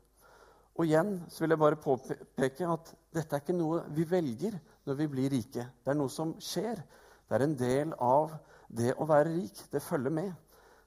Og 0.79 0.87
igjen 0.87 1.17
så 1.27 1.43
vil 1.43 1.55
jeg 1.55 1.61
bare 1.61 1.81
påpeke 1.83 2.67
at 2.71 2.93
dette 3.15 3.35
er 3.35 3.43
ikke 3.43 3.57
noe 3.57 3.81
vi 3.95 4.05
velger 4.07 4.55
når 4.87 4.99
vi 5.01 5.07
blir 5.11 5.33
rike. 5.33 5.65
Det 5.83 5.91
er 5.91 5.99
noe 5.99 6.13
som 6.13 6.37
skjer. 6.39 6.79
Det 7.27 7.35
er 7.35 7.45
en 7.45 7.57
del 7.59 7.95
av 7.99 8.37
det 8.69 8.93
å 8.95 9.09
være 9.09 9.33
rik. 9.33 9.65
Det 9.73 9.83
følger 9.83 10.15
med. 10.15 10.31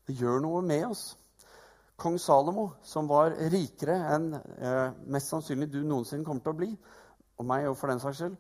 Det 0.08 0.16
gjør 0.16 0.40
noe 0.46 0.62
med 0.64 0.86
oss. 0.94 1.04
Kong 2.02 2.16
Salomo, 2.18 2.72
som 2.82 3.06
var 3.12 3.36
rikere 3.52 3.98
enn 4.16 4.32
eh, 4.34 4.88
mest 5.14 5.30
sannsynlig 5.30 5.68
du 5.70 5.84
noensinne 5.86 6.26
kommer 6.26 6.42
til 6.42 6.56
å 6.56 6.58
bli, 6.58 6.70
og 7.38 7.46
meg 7.46 7.68
og 7.70 7.76
for 7.78 7.92
den 7.92 8.02
saks 8.02 8.24
skyld, 8.24 8.40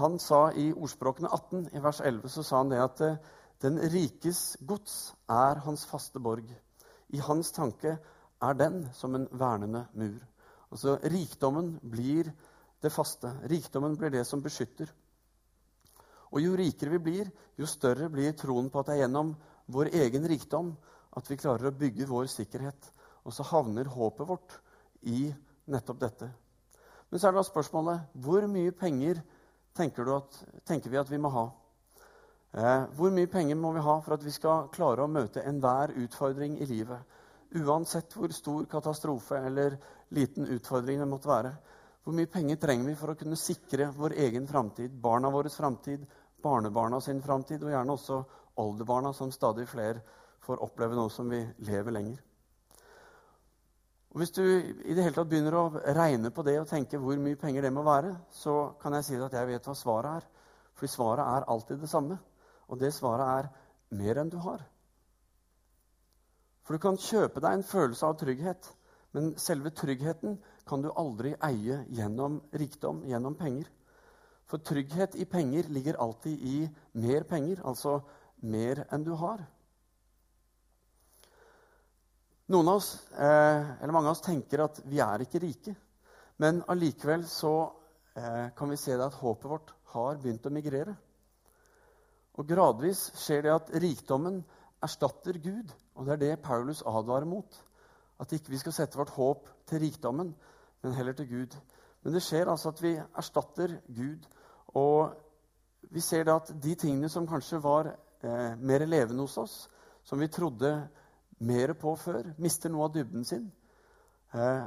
han 0.00 0.16
sa 0.22 0.40
i 0.58 0.72
Ordspråkene 0.72 1.30
18, 1.30 1.68
i 1.78 1.82
vers 1.84 2.00
11, 2.02 2.26
så 2.32 2.42
sa 2.42 2.58
han 2.58 2.72
det 2.72 2.80
at 2.82 3.04
eh, 3.06 3.20
den 3.62 3.78
rikes 3.92 4.56
gods 4.66 4.96
er 5.30 5.62
hans 5.62 5.86
faste 5.86 6.18
borg. 6.22 6.50
I 7.14 7.22
hans 7.22 7.52
tanke 7.54 7.94
er 8.42 8.58
den 8.58 8.88
som 8.98 9.14
en 9.14 9.28
vernende 9.30 9.84
mur. 9.94 10.18
Altså, 10.72 10.98
Rikdommen 11.02 11.74
blir 11.82 12.30
det 12.82 12.92
faste. 12.92 13.32
Rikdommen 13.50 13.96
blir 13.98 14.12
det 14.14 14.24
som 14.26 14.42
beskytter. 14.44 14.90
Og 16.32 16.42
Jo 16.44 16.56
rikere 16.56 16.92
vi 16.96 16.98
blir, 16.98 17.30
jo 17.56 17.66
større 17.66 18.10
blir 18.12 18.34
troen 18.36 18.68
på 18.70 18.80
at 18.80 18.90
det 18.90 18.98
er 18.98 19.02
gjennom 19.06 19.32
vår 19.72 19.92
egen 19.96 20.26
rikdom 20.28 20.74
at 21.16 21.30
vi 21.30 21.38
klarer 21.40 21.70
å 21.70 21.76
bygge 21.76 22.08
vår 22.08 22.28
sikkerhet. 22.32 22.90
Og 23.24 23.32
så 23.32 23.46
havner 23.48 23.88
håpet 23.88 24.28
vårt 24.28 24.58
i 25.08 25.28
nettopp 25.72 26.00
dette. 26.00 26.28
Men 27.08 27.20
så 27.20 27.28
er 27.28 27.38
da 27.38 27.44
spørsmålet 27.46 28.12
hvor 28.20 28.44
mye 28.50 28.74
penger 28.76 29.22
tenker, 29.76 30.10
at, 30.16 30.36
tenker 30.68 30.92
vi 30.92 31.00
at 31.00 31.10
vi 31.10 31.20
må 31.20 31.32
ha? 31.32 31.46
Eh, 32.52 32.84
hvor 32.96 33.12
mye 33.12 33.28
penger 33.28 33.56
må 33.60 33.72
vi 33.76 33.84
ha 33.84 33.98
for 34.04 34.16
at 34.16 34.24
vi 34.24 34.32
skal 34.32 34.68
klare 34.72 35.04
å 35.04 35.10
møte 35.10 35.44
enhver 35.48 35.94
utfordring 35.96 36.58
i 36.60 36.68
livet? 36.68 37.16
Uansett 37.56 38.12
hvor 38.12 38.32
stor 38.36 38.66
katastrofe 38.68 39.38
eller 39.40 39.78
liten 40.12 40.46
utfordring 40.52 41.00
det 41.00 41.08
måtte 41.08 41.30
være. 41.30 41.52
Hvor 42.04 42.16
mye 42.16 42.28
penger 42.30 42.56
trenger 42.60 42.90
vi 42.90 42.96
for 42.96 43.12
å 43.12 43.18
kunne 43.20 43.36
sikre 43.36 43.90
vår 43.96 44.14
egen 44.26 44.46
framtid, 44.48 44.92
barna 44.92 45.30
våres 45.32 45.56
framtid, 45.56 46.04
barnebarna 46.42 47.00
sin 47.00 47.22
framtid, 47.22 47.62
og 47.64 47.72
gjerne 47.72 47.96
også 47.96 48.22
oldebarna, 48.62 49.12
som 49.12 49.32
stadig 49.32 49.66
flere 49.68 50.00
får 50.44 50.62
oppleve 50.64 50.96
nå 50.96 51.08
som 51.12 51.28
vi 51.28 51.42
lever 51.68 51.92
lenger. 51.92 52.22
Og 54.08 54.22
Hvis 54.22 54.32
du 54.32 54.42
i 54.42 54.94
det 54.96 55.02
hele 55.04 55.14
tatt 55.14 55.28
begynner 55.28 55.56
å 55.58 55.66
regne 55.96 56.30
på 56.32 56.42
det 56.46 56.56
og 56.60 56.68
tenke 56.70 57.00
hvor 57.00 57.20
mye 57.20 57.36
penger 57.36 57.66
det 57.66 57.72
må 57.76 57.84
være, 57.84 58.14
så 58.32 58.72
kan 58.80 58.96
jeg 58.96 59.04
si 59.04 59.20
at 59.20 59.36
jeg 59.36 59.50
vet 59.50 59.68
hva 59.68 59.76
svaret 59.76 60.22
er. 60.22 60.28
For 60.78 60.88
svaret 60.88 61.26
er 61.26 61.48
alltid 61.52 61.82
det 61.84 61.90
samme. 61.92 62.16
Og 62.68 62.80
det 62.80 62.94
svaret 62.96 63.28
er 63.28 63.50
mer 64.00 64.20
enn 64.22 64.32
du 64.32 64.38
har. 64.40 64.64
For 66.68 66.76
du 66.76 66.82
kan 66.84 66.98
kjøpe 67.00 67.40
deg 67.40 67.54
en 67.56 67.62
følelse 67.64 68.04
av 68.04 68.18
trygghet, 68.20 68.66
men 69.16 69.30
selve 69.40 69.70
tryggheten 69.72 70.34
kan 70.68 70.82
du 70.84 70.90
aldri 71.00 71.30
eie 71.40 71.78
gjennom 71.96 72.42
rikdom, 72.60 72.98
gjennom 73.08 73.38
penger. 73.38 73.70
For 74.44 74.60
trygghet 74.60 75.16
i 75.16 75.24
penger 75.24 75.70
ligger 75.72 75.96
alltid 75.96 76.42
i 76.44 76.58
mer 77.00 77.24
penger, 77.30 77.62
altså 77.64 78.02
mer 78.44 78.82
enn 78.92 79.06
du 79.06 79.14
har. 79.16 79.40
Noen 82.52 82.68
av 82.68 82.82
oss, 82.82 82.90
eh, 83.16 83.72
eller 83.80 83.96
Mange 83.96 84.12
av 84.12 84.18
oss 84.18 84.26
tenker 84.28 84.66
at 84.66 84.82
vi 84.84 85.00
er 85.00 85.24
ikke 85.24 85.40
rike. 85.40 85.74
Men 86.36 86.60
allikevel 86.68 87.24
så 87.32 87.54
eh, 88.12 88.52
kan 88.52 88.68
vi 88.68 88.76
se 88.76 88.92
at 88.92 89.16
håpet 89.24 89.48
vårt 89.48 89.72
har 89.96 90.20
begynt 90.20 90.44
å 90.44 90.52
migrere. 90.52 90.98
Og 92.36 92.44
gradvis 92.44 93.08
skjer 93.16 93.48
det 93.48 93.56
at 93.56 93.74
rikdommen 93.80 94.42
erstatter 94.82 95.38
Gud. 95.42 95.72
Og 95.94 96.06
det 96.06 96.12
er 96.12 96.22
det 96.22 96.42
Paulus 96.44 96.82
advarer 96.86 97.26
mot. 97.28 97.64
At 98.20 98.32
ikke 98.32 98.50
vi 98.54 98.58
skal 98.58 98.74
sette 98.74 98.98
vårt 98.98 99.14
håp 99.14 99.48
til 99.66 99.82
rikdommen, 99.82 100.34
men 100.82 100.94
heller 100.94 101.12
til 101.12 101.28
Gud. 101.28 101.56
Men 102.02 102.14
det 102.14 102.22
skjer 102.22 102.50
altså 102.50 102.72
at 102.72 102.82
vi 102.82 102.94
erstatter 102.96 103.78
Gud. 103.94 104.26
Og 104.78 105.14
vi 105.90 106.00
ser 106.00 106.24
da 106.24 106.36
at 106.38 106.52
de 106.62 106.74
tingene 106.74 107.08
som 107.08 107.26
kanskje 107.26 107.62
var 107.62 107.92
eh, 108.22 108.58
mer 108.58 108.86
levende 108.86 109.22
hos 109.22 109.38
oss, 109.38 109.56
som 110.04 110.20
vi 110.20 110.28
trodde 110.28 110.88
mer 111.38 111.72
på 111.78 111.94
før, 111.96 112.32
mister 112.38 112.72
noe 112.72 112.88
av 112.88 112.94
dybden 112.94 113.24
sin. 113.24 113.46
Eh, 114.34 114.66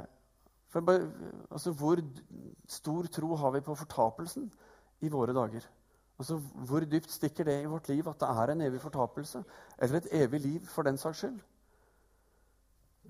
for, 0.71 0.93
altså, 1.51 1.73
hvor 1.75 1.99
stor 2.69 3.07
tro 3.11 3.35
har 3.35 3.51
vi 3.51 3.63
på 3.65 3.75
fortapelsen 3.75 4.51
i 5.01 5.09
våre 5.11 5.35
dager? 5.35 5.67
Altså, 6.21 6.37
Hvor 6.37 6.79
dypt 6.79 7.11
stikker 7.11 7.43
det 7.43 7.61
i 7.61 7.65
vårt 7.65 7.87
liv 7.89 8.07
at 8.07 8.19
det 8.21 8.27
er 8.29 8.51
en 8.51 8.61
evig 8.61 8.81
fortapelse? 8.81 9.43
Eller 9.81 9.97
et 9.97 10.07
evig 10.11 10.39
liv, 10.41 10.65
for 10.69 10.85
den 10.85 10.97
saks 10.97 11.17
skyld? 11.17 11.39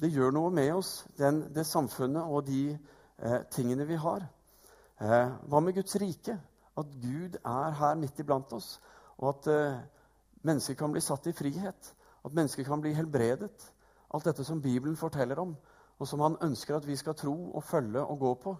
Det 0.01 0.11
gjør 0.13 0.31
noe 0.31 0.51
med 0.51 0.69
oss, 0.71 0.91
den, 1.17 1.41
det 1.51 1.65
samfunnet 1.67 2.23
og 2.23 2.45
de 2.47 2.69
eh, 2.71 3.41
tingene 3.51 3.83
vi 3.89 3.97
har. 3.99 4.23
Eh, 5.01 5.33
hva 5.43 5.59
med 5.59 5.75
Guds 5.75 5.97
rike? 5.99 6.37
At 6.77 6.93
Gud 7.01 7.35
er 7.35 7.75
her 7.81 7.99
midt 7.99 8.23
iblant 8.23 8.53
oss, 8.55 8.77
og 9.17 9.27
at 9.33 9.51
eh, 9.51 9.83
mennesker 10.47 10.79
kan 10.79 10.95
bli 10.95 11.03
satt 11.03 11.27
i 11.27 11.35
frihet. 11.35 11.91
At 12.23 12.33
mennesker 12.33 12.63
kan 12.63 12.79
bli 12.81 12.93
helbredet. 12.95 13.73
Alt 14.15 14.31
dette 14.31 14.47
som 14.47 14.61
Bibelen 14.63 14.95
forteller 14.95 15.43
om, 15.43 15.51
og 15.99 16.07
som 16.07 16.23
han 16.23 16.39
ønsker 16.47 16.79
at 16.79 16.87
vi 16.87 16.95
skal 16.95 17.19
tro 17.19 17.35
og 17.51 17.63
følge 17.63 18.05
og 18.05 18.23
gå 18.23 18.33
på. 18.47 18.55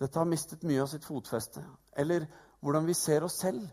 Dette 0.00 0.18
har 0.18 0.32
mistet 0.32 0.64
mye 0.64 0.80
av 0.82 0.88
sitt 0.90 1.04
fotfeste. 1.04 1.60
Eller 1.92 2.24
hvordan 2.64 2.86
vi 2.88 2.96
ser 2.96 3.24
oss 3.26 3.36
selv 3.42 3.66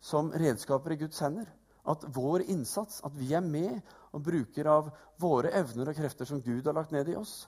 som 0.00 0.32
redskaper 0.32 0.94
i 0.94 1.00
Guds 1.02 1.20
hender. 1.20 1.48
At 1.84 2.04
vår 2.14 2.46
innsats, 2.52 3.00
at 3.04 3.12
vi 3.16 3.32
er 3.36 3.44
med 3.44 3.80
og 4.12 4.24
bruker 4.24 4.68
av 4.68 4.90
våre 5.20 5.52
evner 5.60 5.90
og 5.90 5.96
krefter 5.96 6.28
som 6.28 6.42
Gud 6.44 6.66
har 6.68 6.76
lagt 6.76 6.92
ned 6.94 7.08
i 7.08 7.16
oss, 7.20 7.44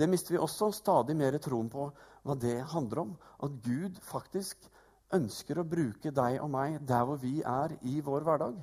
det 0.00 0.08
mister 0.08 0.32
vi 0.32 0.40
også 0.40 0.70
stadig 0.72 1.16
mer 1.16 1.36
troen 1.42 1.68
på 1.68 1.90
hva 2.24 2.36
det 2.40 2.56
handler 2.72 3.02
om. 3.02 3.14
At 3.44 3.58
Gud 3.64 3.98
faktisk 4.04 4.64
ønsker 5.12 5.60
å 5.60 5.66
bruke 5.68 6.12
deg 6.14 6.38
og 6.40 6.48
meg 6.52 6.78
der 6.88 7.04
hvor 7.04 7.20
vi 7.20 7.40
er 7.44 7.74
i 7.84 7.98
vår 8.04 8.24
hverdag. 8.24 8.56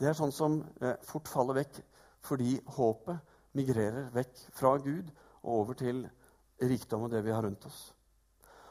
Det 0.00 0.08
er 0.08 0.16
sånn 0.16 0.32
som 0.34 0.58
eh, 0.80 0.96
fort 1.06 1.28
faller 1.28 1.60
vekk 1.60 1.82
fordi 2.24 2.56
håpet 2.76 3.36
migrerer 3.56 4.10
vekk 4.14 4.42
fra 4.56 4.74
Gud 4.80 5.10
og 5.42 5.50
over 5.54 5.78
til 5.78 6.02
rikdom 6.60 7.06
og 7.06 7.12
det 7.12 7.22
vi 7.24 7.34
har 7.34 7.44
rundt 7.44 7.66
oss. 7.68 7.80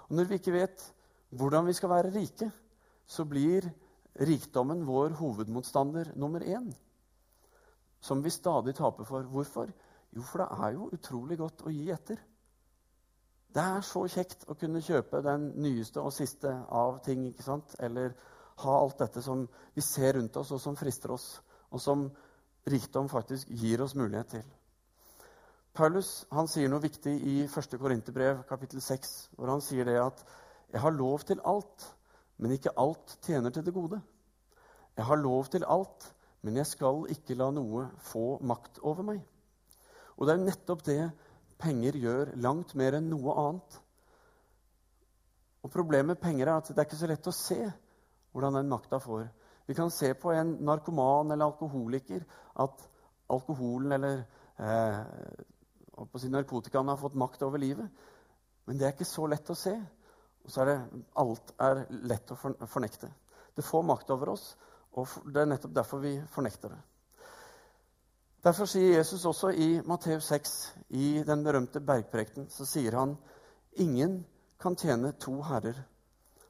Og 0.09 0.17
Når 0.17 0.29
vi 0.29 0.39
ikke 0.39 0.55
vet 0.57 0.83
hvordan 1.29 1.67
vi 1.67 1.73
skal 1.77 1.89
være 1.89 2.13
rike, 2.13 2.49
så 3.05 3.25
blir 3.25 3.67
rikdommen 4.19 4.85
vår 4.87 5.15
hovedmotstander 5.19 6.13
nummer 6.15 6.41
én. 6.41 6.71
Som 8.01 8.23
vi 8.23 8.29
stadig 8.29 8.75
taper 8.75 9.03
for. 9.03 9.21
Hvorfor? 9.21 9.71
Jo, 10.15 10.21
for 10.21 10.41
det 10.41 10.47
er 10.65 10.73
jo 10.73 10.89
utrolig 10.93 11.37
godt 11.37 11.61
å 11.67 11.73
gi 11.73 11.89
etter. 11.91 12.19
Det 13.49 13.61
er 13.61 13.81
så 13.85 14.03
kjekt 14.07 14.45
å 14.49 14.55
kunne 14.57 14.81
kjøpe 14.81 15.23
den 15.25 15.49
nyeste 15.61 16.01
og 16.01 16.13
siste 16.13 16.51
av 16.69 16.99
ting. 17.05 17.27
ikke 17.27 17.43
sant? 17.43 17.75
Eller 17.79 18.13
ha 18.63 18.77
alt 18.79 18.99
dette 18.99 19.21
som 19.21 19.47
vi 19.73 19.81
ser 19.81 20.13
rundt 20.17 20.37
oss, 20.37 20.51
og 20.51 20.61
som 20.61 20.77
frister 20.77 21.11
oss. 21.11 21.41
Og 21.71 21.81
som 21.81 22.07
rikdom 22.69 23.09
faktisk 23.09 23.49
gir 23.49 23.81
oss 23.81 23.95
mulighet 23.95 24.35
til. 24.37 24.45
Paulus 25.73 26.25
han 26.33 26.49
sier 26.49 26.69
noe 26.69 26.83
viktig 26.83 27.13
i 27.29 27.35
1. 27.45 27.77
Korinterbrev 27.79 28.43
kapittel 28.49 28.81
6, 28.81 29.29
hvor 29.37 29.51
han 29.53 29.61
sier 29.63 29.85
det 29.87 29.97
at 30.01 30.23
jeg 30.73 30.81
har 30.81 30.95
lov 30.95 31.25
til 31.25 31.41
alt, 31.45 31.85
men 32.37 32.53
ikke 32.55 32.75
alt 32.77 33.17
tjener 33.25 33.53
til 33.53 33.65
det 33.65 33.73
gode. 33.73 34.01
Jeg 34.97 35.05
har 35.05 35.15
lov 35.15 35.45
til 35.51 35.65
alt, 35.67 36.13
men 36.41 36.57
jeg 36.57 36.67
skal 36.69 37.05
ikke 37.11 37.37
la 37.39 37.49
noe 37.51 37.87
få 38.11 38.39
makt 38.45 38.79
over 38.83 39.05
meg. 39.07 39.19
Og 40.17 40.27
det 40.27 40.35
er 40.35 40.45
nettopp 40.45 40.85
det 40.85 41.01
penger 41.59 41.97
gjør, 41.99 42.33
langt 42.43 42.75
mer 42.79 42.97
enn 42.99 43.09
noe 43.11 43.35
annet. 43.39 43.79
Og 45.63 45.71
Problemet 45.71 46.13
med 46.13 46.21
penger 46.23 46.47
er 46.47 46.57
at 46.59 46.71
det 46.71 46.77
er 46.77 46.87
ikke 46.87 46.99
så 46.99 47.09
lett 47.09 47.27
å 47.27 47.35
se 47.35 47.59
hvordan 48.31 48.59
den 48.59 48.71
makta 48.71 48.99
får. 49.03 49.27
Vi 49.67 49.75
kan 49.77 49.91
se 49.93 50.13
på 50.17 50.31
en 50.33 50.55
narkoman 50.65 51.31
eller 51.31 51.49
alkoholiker 51.49 52.23
at 52.63 52.85
alkoholen 53.29 53.91
eller 53.97 54.21
eh, 54.57 56.29
narkotikaen 56.31 56.87
har 56.89 56.97
fått 56.97 57.17
makt 57.19 57.43
over 57.45 57.61
livet. 57.61 57.89
Men 58.65 58.79
det 58.79 58.87
er 58.87 58.95
ikke 58.95 59.07
så 59.07 59.27
lett 59.29 59.51
å 59.51 59.57
se. 59.57 59.75
Og 60.45 60.53
så 60.53 60.63
er 60.63 60.71
det 60.71 61.03
alt 61.21 61.51
er 61.61 61.83
lett 62.09 62.31
å 62.31 62.37
fornekte. 62.39 63.09
Det 63.55 63.65
får 63.65 63.83
makt 63.83 64.13
over 64.15 64.33
oss, 64.35 64.53
og 64.97 65.07
det 65.29 65.41
er 65.41 65.49
nettopp 65.51 65.75
derfor 65.75 66.01
vi 66.03 66.15
fornekter 66.31 66.73
det. 66.73 66.79
Derfor 68.43 68.69
sier 68.71 68.95
Jesus 68.95 69.25
også 69.27 69.51
i 69.51 69.81
Matteus 69.85 70.29
6, 70.31 70.51
i 70.95 71.07
den 71.27 71.43
berømte 71.43 71.81
bergprekten, 71.83 72.47
så 72.47 72.65
sier 72.65 72.95
han 72.95 73.17
ingen 73.83 74.21
kan 74.59 74.77
tjene 74.79 75.11
to 75.19 75.41
herrer. 75.43 75.75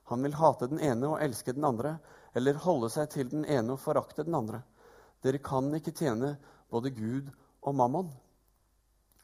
Han 0.10 0.22
vil 0.26 0.38
hate 0.38 0.70
den 0.70 0.82
ene 0.86 1.10
og 1.10 1.22
elske 1.22 1.54
den 1.54 1.66
andre, 1.66 1.96
eller 2.38 2.62
holde 2.62 2.92
seg 2.94 3.10
til 3.14 3.30
den 3.32 3.46
ene 3.46 3.74
og 3.74 3.82
forakte 3.82 4.26
den 4.26 4.38
andre. 4.38 4.62
Dere 5.26 5.42
kan 5.44 5.74
ikke 5.76 5.96
tjene 5.98 6.36
både 6.70 6.94
Gud 6.94 7.30
og 7.66 7.76
mammon. 7.76 8.10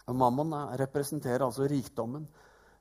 Og 0.06 0.18
mammon 0.18 0.54
representerer 0.82 1.46
altså 1.46 1.70
rikdommen, 1.70 2.28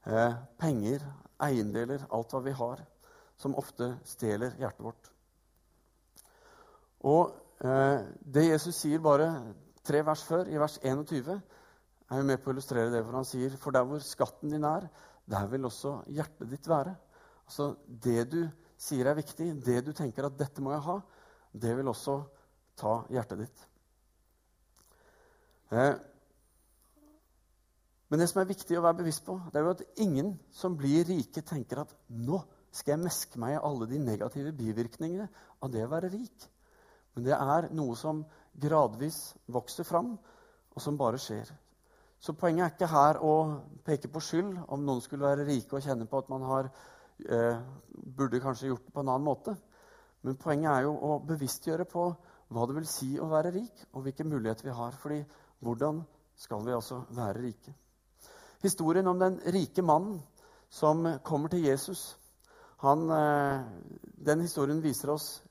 eh, 0.07 0.37
penger, 0.61 1.05
eiendeler, 1.45 2.07
alt 2.15 2.33
hva 2.35 2.43
vi 2.45 2.55
har, 2.57 2.83
som 3.41 3.57
ofte 3.59 3.95
stjeler 4.07 4.55
hjertet 4.61 4.85
vårt. 4.85 5.11
Og 7.05 7.35
eh, 7.65 8.05
det 8.37 8.49
Jesus 8.49 8.79
sier 8.85 9.03
bare 9.05 9.29
tre 9.85 10.01
vers 10.07 10.23
før, 10.25 10.49
i 10.49 10.61
vers 10.61 10.79
21, 10.83 11.35
er 12.11 12.21
jo 12.21 12.29
med 12.29 12.41
på 12.41 12.51
å 12.51 12.55
illustrere 12.55 12.93
det, 12.93 13.03
for 13.05 13.17
han 13.17 13.27
sier 13.29 13.57
For 13.61 13.75
der 13.75 13.87
hvor 13.89 14.03
skatten 14.05 14.53
din 14.53 14.65
er, 14.69 14.87
der 15.25 15.49
vil 15.51 15.69
også 15.69 15.99
hjertet 16.13 16.51
ditt 16.53 16.69
være. 16.69 16.95
Altså 17.45 17.75
det 17.87 18.25
du 18.33 18.41
sier 18.81 19.09
er 19.09 19.17
viktig, 19.17 19.51
det 19.65 19.83
du 19.87 19.93
tenker 19.97 20.27
at 20.27 20.37
'dette 20.37 20.63
må 20.63 20.73
jeg 20.73 20.85
ha', 20.85 21.01
det 21.53 21.77
vil 21.77 21.89
også 21.89 22.19
ta 22.77 22.95
hjertet 23.13 23.45
ditt. 23.45 23.65
Eh, 25.73 25.95
men 28.15 28.21
det 28.23 28.29
som 28.31 28.39
er 28.45 28.47
viktig 28.47 28.77
å 28.79 28.83
være 28.85 29.01
bevisst 29.01 29.25
på, 29.27 29.35
det 29.51 29.59
er 29.59 29.65
jo 29.67 29.73
at 29.75 29.81
ingen 29.99 30.29
som 30.55 30.77
blir 30.79 31.03
rike, 31.09 31.43
tenker 31.43 31.81
at 31.83 31.97
nå 32.15 32.39
skal 32.71 32.93
jeg 32.93 33.03
meske 33.03 33.41
meg 33.43 33.57
i 33.57 33.63
alle 33.67 33.89
de 33.91 33.99
negative 33.99 34.53
bivirkningene 34.55 35.27
av 35.59 35.73
det 35.75 35.83
å 35.83 35.89
være 35.91 36.13
rik. 36.13 36.47
Men 37.19 37.27
det 37.27 37.35
er 37.35 37.69
noe 37.75 37.99
som 37.99 38.23
gradvis 38.55 39.19
vokser 39.51 39.89
fram, 39.89 40.15
og 40.15 40.87
som 40.87 40.95
bare 41.01 41.19
skjer. 41.19 41.51
Så 42.23 42.37
poenget 42.39 42.69
er 42.69 42.77
ikke 42.77 42.93
her 42.95 43.19
å 43.19 43.35
peke 43.83 44.15
på 44.15 44.23
skyld 44.23 44.63
om 44.63 44.87
noen 44.87 45.03
skulle 45.03 45.27
være 45.27 45.51
rike 45.51 45.75
og 45.75 45.83
kjenne 45.83 46.07
på 46.07 46.23
at 46.23 46.31
man 46.31 46.47
har, 46.47 46.71
eh, 47.27 47.59
burde 47.99 48.45
kanskje 48.47 48.71
gjort 48.71 48.87
det 48.87 48.95
på 48.95 49.03
en 49.03 49.11
annen 49.11 49.27
måte. 49.27 49.59
Men 50.23 50.39
poenget 50.39 50.71
er 50.71 50.83
jo 50.87 50.95
å 50.95 51.19
bevisstgjøre 51.27 51.91
på 51.91 52.11
hva 52.49 52.67
det 52.71 52.79
vil 52.79 52.87
si 52.87 53.17
å 53.19 53.27
være 53.27 53.59
rik, 53.59 53.89
og 53.93 54.07
hvilke 54.07 54.23
muligheter 54.23 54.71
vi 54.71 54.79
har. 54.79 54.93
Fordi 54.93 55.25
hvordan 55.59 56.07
skal 56.37 56.63
vi 56.63 56.79
altså 56.79 57.05
være 57.11 57.43
rike? 57.43 57.75
Historien 58.65 59.07
om 59.07 59.21
den 59.21 59.39
rike 59.55 59.83
mannen 59.83 60.19
som 60.73 61.07
kommer 61.23 61.53
til 61.53 61.65
Jesus. 61.69 62.17
Han, 62.83 63.11
eh, 63.11 63.61
den 64.27 64.41
historien 64.41 64.83
viser 64.83 65.13
oss 65.15 65.43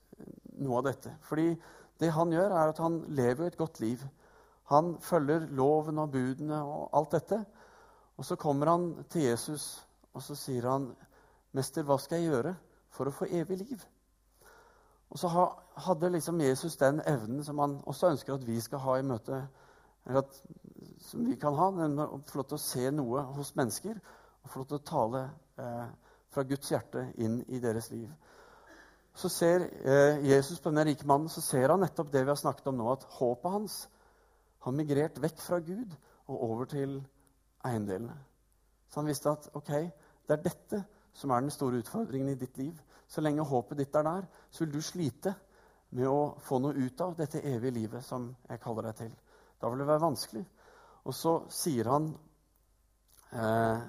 noe 0.58 0.78
av 0.78 0.84
dette. 0.90 1.16
Fordi 1.22 1.54
det 2.00 2.10
han 2.14 2.32
gjør, 2.32 2.50
er 2.50 2.68
at 2.68 2.82
han 2.82 3.00
lever 3.08 3.46
et 3.46 3.58
godt 3.58 3.80
liv. 3.80 4.02
Han 4.70 4.96
følger 5.00 5.48
loven 5.50 5.98
og 5.98 6.12
budene 6.12 6.60
og 6.62 6.90
alt 6.92 7.16
dette. 7.16 7.40
Og 8.16 8.24
så 8.24 8.36
kommer 8.36 8.70
han 8.70 9.04
til 9.10 9.22
Jesus, 9.22 9.86
og 10.14 10.22
så 10.22 10.34
sier 10.34 10.70
han, 10.70 10.94
'Mester, 11.52 11.82
hva 11.82 11.98
skal 11.98 12.18
jeg 12.18 12.30
gjøre 12.30 12.54
for 12.90 13.06
å 13.06 13.14
få 13.14 13.26
evig 13.30 13.58
liv?' 13.58 13.84
Og 15.10 15.18
så 15.18 15.28
hadde 15.76 16.10
liksom 16.10 16.40
Jesus 16.40 16.76
den 16.76 17.00
evnen 17.06 17.44
som 17.44 17.58
han 17.58 17.82
også 17.86 18.10
ønsker 18.10 18.34
at 18.34 18.46
vi 18.46 18.60
skal 18.60 18.78
ha 18.78 18.96
i 18.98 19.02
møte 19.02 19.48
at 20.04 20.38
som 21.04 21.24
vi 21.24 21.36
kan 21.40 21.56
ha, 21.56 21.70
nemlig 21.70 22.04
å 22.04 22.20
få 22.28 22.40
lov 22.40 22.48
til 22.50 22.58
å 22.58 22.64
se 22.64 22.90
noe 22.92 23.24
hos 23.36 23.54
mennesker 23.56 23.96
og 23.96 24.50
få 24.50 24.60
lov 24.60 24.68
til 24.70 24.78
å 24.78 24.86
tale 24.88 25.22
eh, 25.60 25.86
fra 26.34 26.44
Guds 26.48 26.72
hjerte 26.72 27.06
inn 27.22 27.40
i 27.48 27.60
deres 27.62 27.90
liv. 27.92 28.08
Så 29.14 29.30
ser 29.30 29.68
eh, 29.86 30.20
Jesus 30.26 30.60
på 30.60 30.72
denne 30.72 30.86
rike 30.90 31.06
mannen 31.08 31.32
så 31.32 31.42
ser 31.44 31.70
han 31.70 31.84
nettopp 31.84 32.10
det 32.12 32.24
vi 32.24 32.32
har 32.32 32.40
snakket 32.40 32.70
om 32.72 32.80
nå, 32.80 32.88
at 32.92 33.06
håpet 33.16 33.56
hans 33.56 33.78
har 34.66 34.74
migrert 34.74 35.20
vekk 35.22 35.42
fra 35.44 35.60
Gud 35.64 35.92
og 36.26 36.42
over 36.48 36.68
til 36.68 36.98
eiendelene. 37.64 38.16
Så 38.90 39.00
han 39.00 39.08
visste 39.10 39.32
at 39.32 39.48
ok, 39.54 39.72
det 40.28 40.36
er 40.36 40.44
dette 40.44 40.82
som 41.14 41.30
er 41.30 41.44
den 41.44 41.54
store 41.54 41.80
utfordringen 41.82 42.32
i 42.32 42.38
ditt 42.38 42.58
liv. 42.58 42.74
Så 43.06 43.22
lenge 43.22 43.44
håpet 43.46 43.78
ditt 43.78 43.94
er 43.94 44.06
der, 44.06 44.26
så 44.50 44.64
vil 44.64 44.74
du 44.74 44.82
slite 44.82 45.34
med 45.94 46.08
å 46.10 46.34
få 46.42 46.58
noe 46.58 46.74
ut 46.74 47.00
av 47.04 47.14
dette 47.18 47.42
evige 47.44 47.76
livet 47.76 48.04
som 48.04 48.32
jeg 48.48 48.62
kaller 48.62 48.88
deg 48.88 48.98
til. 49.04 49.12
Da 49.64 49.70
vil 49.72 49.80
det 49.80 49.86
være 49.88 50.00
vanskelig. 50.02 50.42
Og 51.08 51.14
så 51.16 51.30
sier 51.48 51.88
han 51.88 52.10
eh, 53.32 53.84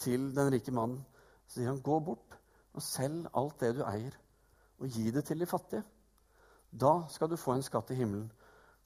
til 0.00 0.30
den 0.32 0.48
rike 0.54 0.72
mannen 0.72 1.02
så 1.44 1.58
sier 1.58 1.68
han, 1.68 1.82
Gå 1.84 1.98
bort 2.00 2.38
og 2.72 2.80
selg 2.80 3.26
alt 3.36 3.58
det 3.60 3.74
du 3.76 3.82
eier, 3.84 4.14
og 4.80 4.88
gi 4.88 5.10
det 5.12 5.26
til 5.28 5.44
de 5.44 5.48
fattige. 5.50 5.82
Da 6.72 6.94
skal 7.12 7.28
du 7.28 7.36
få 7.36 7.58
en 7.58 7.66
skatt 7.66 7.92
i 7.92 7.98
himmelen. 7.98 8.30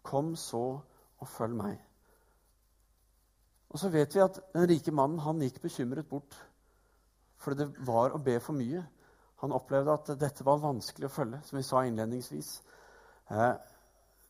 Kom 0.02 0.32
så 0.34 0.64
og 0.82 1.30
følg 1.30 1.54
meg. 1.54 1.78
Og 3.70 3.78
så 3.78 3.92
vet 3.94 4.18
vi 4.18 4.24
at 4.24 4.42
den 4.56 4.66
rike 4.66 4.90
mannen 4.90 5.22
han 5.22 5.46
gikk 5.46 5.62
bekymret 5.62 6.10
bort. 6.10 6.34
For 7.38 7.54
det 7.54 7.68
var 7.86 8.18
å 8.18 8.18
be 8.18 8.34
for 8.42 8.58
mye. 8.58 8.82
Han 9.44 9.54
opplevde 9.54 9.94
at 9.94 10.12
dette 10.18 10.42
var 10.48 10.58
vanskelig 10.64 11.06
å 11.06 11.14
følge, 11.20 11.44
som 11.46 11.62
vi 11.62 11.64
sa 11.70 11.86
innledningsvis. 11.86 12.52
Eh, 13.30 13.54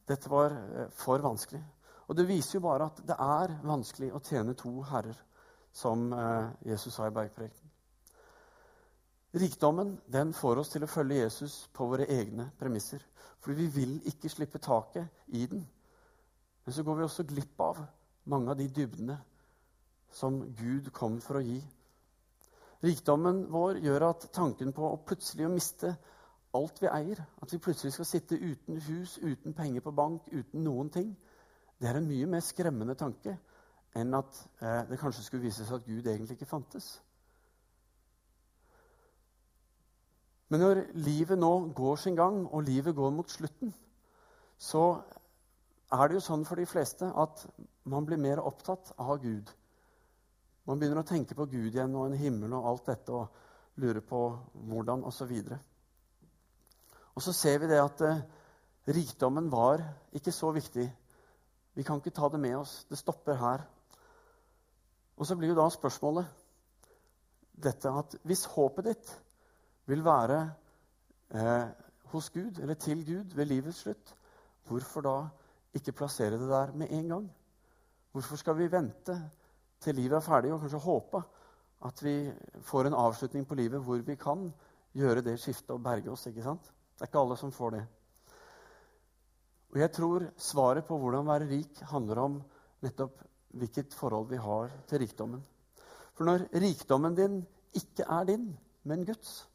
Dette 0.06 0.30
var 0.30 0.52
eh, 0.52 0.90
for 0.94 1.24
vanskelig. 1.24 1.64
Og 2.06 2.16
det 2.16 2.28
viser 2.28 2.58
jo 2.58 2.66
bare 2.66 2.86
at 2.90 3.00
det 3.06 3.16
er 3.18 3.54
vanskelig 3.66 4.12
å 4.14 4.22
tjene 4.22 4.54
to 4.58 4.72
herrer, 4.90 5.16
som 5.72 6.06
eh, 6.12 6.50
Jesus 6.70 6.94
sa 6.94 7.08
i 7.08 7.14
bergprekenen. 7.14 7.72
Rikdommen 9.36 9.96
den 10.08 10.32
får 10.32 10.62
oss 10.62 10.70
til 10.72 10.86
å 10.86 10.88
følge 10.88 11.18
Jesus 11.18 11.66
på 11.76 11.90
våre 11.90 12.06
egne 12.08 12.48
premisser. 12.56 13.02
Fordi 13.44 13.66
vi 13.66 13.66
vil 13.74 13.96
ikke 14.08 14.30
slippe 14.32 14.62
taket 14.62 15.34
i 15.36 15.42
den. 15.50 15.66
Men 16.64 16.74
så 16.74 16.82
går 16.82 16.96
vi 16.96 17.04
også 17.04 17.26
glipp 17.28 17.60
av 17.60 17.82
mange 18.32 18.50
av 18.50 18.56
de 18.56 18.68
dybdene 18.72 19.18
som 20.10 20.40
Gud 20.56 20.88
kom 20.94 21.20
for 21.20 21.38
å 21.38 21.44
gi. 21.44 21.58
Rikdommen 22.86 23.44
vår 23.52 23.82
gjør 23.84 24.08
at 24.08 24.28
tanken 24.32 24.72
på 24.72 24.88
å 24.88 25.02
plutselig 25.04 25.46
å 25.46 25.52
miste 25.52 25.92
alt 26.56 26.80
vi 26.80 26.88
eier, 26.88 27.20
at 27.42 27.52
vi 27.52 27.60
plutselig 27.60 27.92
skal 27.92 28.08
sitte 28.08 28.38
uten 28.40 28.80
hus, 28.88 29.18
uten 29.20 29.54
penger 29.54 29.84
på 29.84 29.92
bank, 29.92 30.28
uten 30.32 30.64
noen 30.64 30.90
ting, 30.92 31.12
det 31.80 31.88
er 31.88 31.98
en 31.98 32.08
mye 32.08 32.28
mer 32.30 32.44
skremmende 32.44 32.96
tanke 32.98 33.36
enn 33.96 34.14
at 34.16 34.38
eh, 34.60 34.82
det 34.90 35.00
kanskje 35.00 35.24
skulle 35.24 35.46
vise 35.46 35.64
seg 35.64 35.80
at 35.80 35.88
Gud 35.88 36.06
egentlig 36.06 36.36
ikke 36.36 36.48
fantes. 36.48 36.88
Men 40.48 40.62
når 40.62 40.82
livet 40.94 41.38
nå 41.38 41.52
går 41.74 41.96
sin 41.98 42.16
gang, 42.16 42.44
og 42.46 42.62
livet 42.62 42.94
går 42.94 43.10
mot 43.10 43.30
slutten, 43.30 43.72
så 44.58 44.84
er 45.92 46.08
det 46.08 46.18
jo 46.18 46.26
sånn 46.26 46.44
for 46.46 46.58
de 46.60 46.66
fleste 46.70 47.08
at 47.08 47.46
man 47.90 48.06
blir 48.06 48.20
mer 48.20 48.42
opptatt 48.42 48.92
av 48.98 49.18
Gud. 49.22 49.50
Man 50.66 50.78
begynner 50.78 51.02
å 51.02 51.08
tenke 51.08 51.34
på 51.38 51.48
Gud 51.50 51.74
igjen 51.74 51.94
og 51.94 52.08
en 52.08 52.20
himmel 52.20 52.54
og 52.56 52.68
alt 52.70 52.88
dette 52.90 53.14
og 53.14 53.82
lurer 53.82 54.02
på 54.02 54.20
hvordan 54.70 55.04
osv. 55.06 55.34
Og, 55.34 55.58
og 57.14 57.22
så 57.26 57.34
ser 57.36 57.60
vi 57.62 57.70
det 57.70 57.82
at 57.82 58.02
eh, 58.06 58.22
rikdommen 58.96 59.50
var 59.52 59.82
ikke 60.16 60.34
så 60.34 60.52
viktig 60.54 60.86
vi 61.76 61.84
kan 61.84 62.00
ikke 62.00 62.14
ta 62.16 62.28
det 62.32 62.40
med 62.40 62.56
oss. 62.56 62.84
Det 62.88 62.98
stopper 62.98 63.36
her. 63.36 63.64
Og 65.16 65.26
så 65.28 65.36
blir 65.36 65.52
jo 65.52 65.58
da 65.58 65.68
spørsmålet 65.72 66.28
dette 67.56 67.88
at 67.88 68.16
hvis 68.28 68.44
håpet 68.52 68.88
ditt 68.90 69.10
vil 69.88 70.04
være 70.04 70.38
eh, 71.32 71.68
hos 72.12 72.30
Gud, 72.30 72.60
eller 72.60 72.74
til 72.74 73.04
Gud, 73.06 73.34
ved 73.36 73.48
livets 73.48 73.84
slutt, 73.84 74.14
hvorfor 74.68 75.04
da 75.04 75.16
ikke 75.76 75.92
plassere 75.92 76.40
det 76.40 76.48
der 76.48 76.72
med 76.72 76.90
en 76.90 77.08
gang? 77.08 77.30
Hvorfor 78.12 78.36
skal 78.36 78.56
vi 78.58 78.72
vente 78.72 79.16
til 79.80 79.94
livet 79.94 80.16
er 80.16 80.24
ferdig, 80.24 80.52
og 80.52 80.60
kanskje 80.60 80.78
håpe 80.84 81.22
at 81.84 82.02
vi 82.04 82.32
får 82.64 82.88
en 82.88 82.96
avslutning 82.96 83.46
på 83.48 83.54
livet 83.54 83.84
hvor 83.84 84.00
vi 84.04 84.14
kan 84.16 84.48
gjøre 84.96 85.24
det 85.24 85.40
skiftet 85.40 85.76
og 85.76 85.82
berge 85.84 86.10
oss? 86.10 86.26
ikke 86.26 86.42
sant? 86.42 86.72
Det 86.96 87.04
er 87.04 87.12
ikke 87.12 87.20
alle 87.20 87.36
som 87.36 87.52
får 87.52 87.70
det. 87.70 87.84
Og 89.76 89.82
jeg 89.82 89.92
tror 89.92 90.22
svaret 90.40 90.86
på 90.88 90.96
hvordan 90.96 91.26
være 91.28 91.46
rik 91.50 91.80
handler 91.90 92.18
om 92.22 92.36
nettopp 92.80 93.18
hvilket 93.60 93.92
forhold 93.92 94.30
vi 94.30 94.38
har 94.40 94.70
til 94.88 95.02
rikdommen. 95.02 95.42
For 96.16 96.24
når 96.24 96.46
rikdommen 96.62 97.18
din 97.18 97.42
ikke 97.76 98.06
er 98.08 98.24
din, 98.24 98.46
men 98.88 99.04
Guds, 99.04 99.50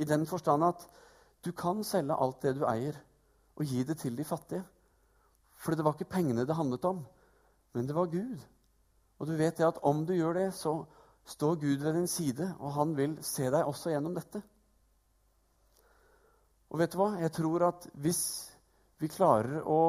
i 0.00 0.08
den 0.08 0.24
forstand 0.26 0.64
at 0.64 0.88
du 1.44 1.52
kan 1.52 1.84
selge 1.84 2.16
alt 2.16 2.40
det 2.40 2.54
du 2.56 2.64
eier, 2.64 2.96
og 3.60 3.68
gi 3.68 3.84
det 3.84 3.98
til 4.00 4.16
de 4.16 4.24
fattige 4.24 4.64
For 5.52 5.76
det 5.76 5.84
var 5.84 5.92
ikke 5.92 6.16
pengene 6.16 6.48
det 6.48 6.56
handlet 6.56 6.84
om, 6.84 7.04
men 7.74 7.86
det 7.86 7.94
var 7.94 8.08
Gud. 8.08 8.40
Og 9.18 9.26
du 9.26 9.36
vet 9.36 9.58
det 9.58 9.68
at 9.68 9.84
om 9.84 10.06
du 10.06 10.16
gjør 10.16 10.32
det, 10.32 10.54
så 10.54 10.78
står 11.24 11.60
Gud 11.60 11.84
ved 11.84 11.92
din 11.92 12.08
side, 12.08 12.54
og 12.58 12.72
han 12.72 12.96
vil 12.96 13.18
se 13.20 13.52
deg 13.52 13.68
også 13.68 13.92
gjennom 13.92 14.16
dette. 14.16 14.42
Og 16.70 16.78
vet 16.80 16.92
du 16.92 17.02
hva? 17.04 17.18
Jeg 17.20 17.32
tror 17.32 17.68
at 17.68 17.88
hvis 17.92 18.55
vi 18.98 19.08
klarer 19.12 19.64
å 19.66 19.80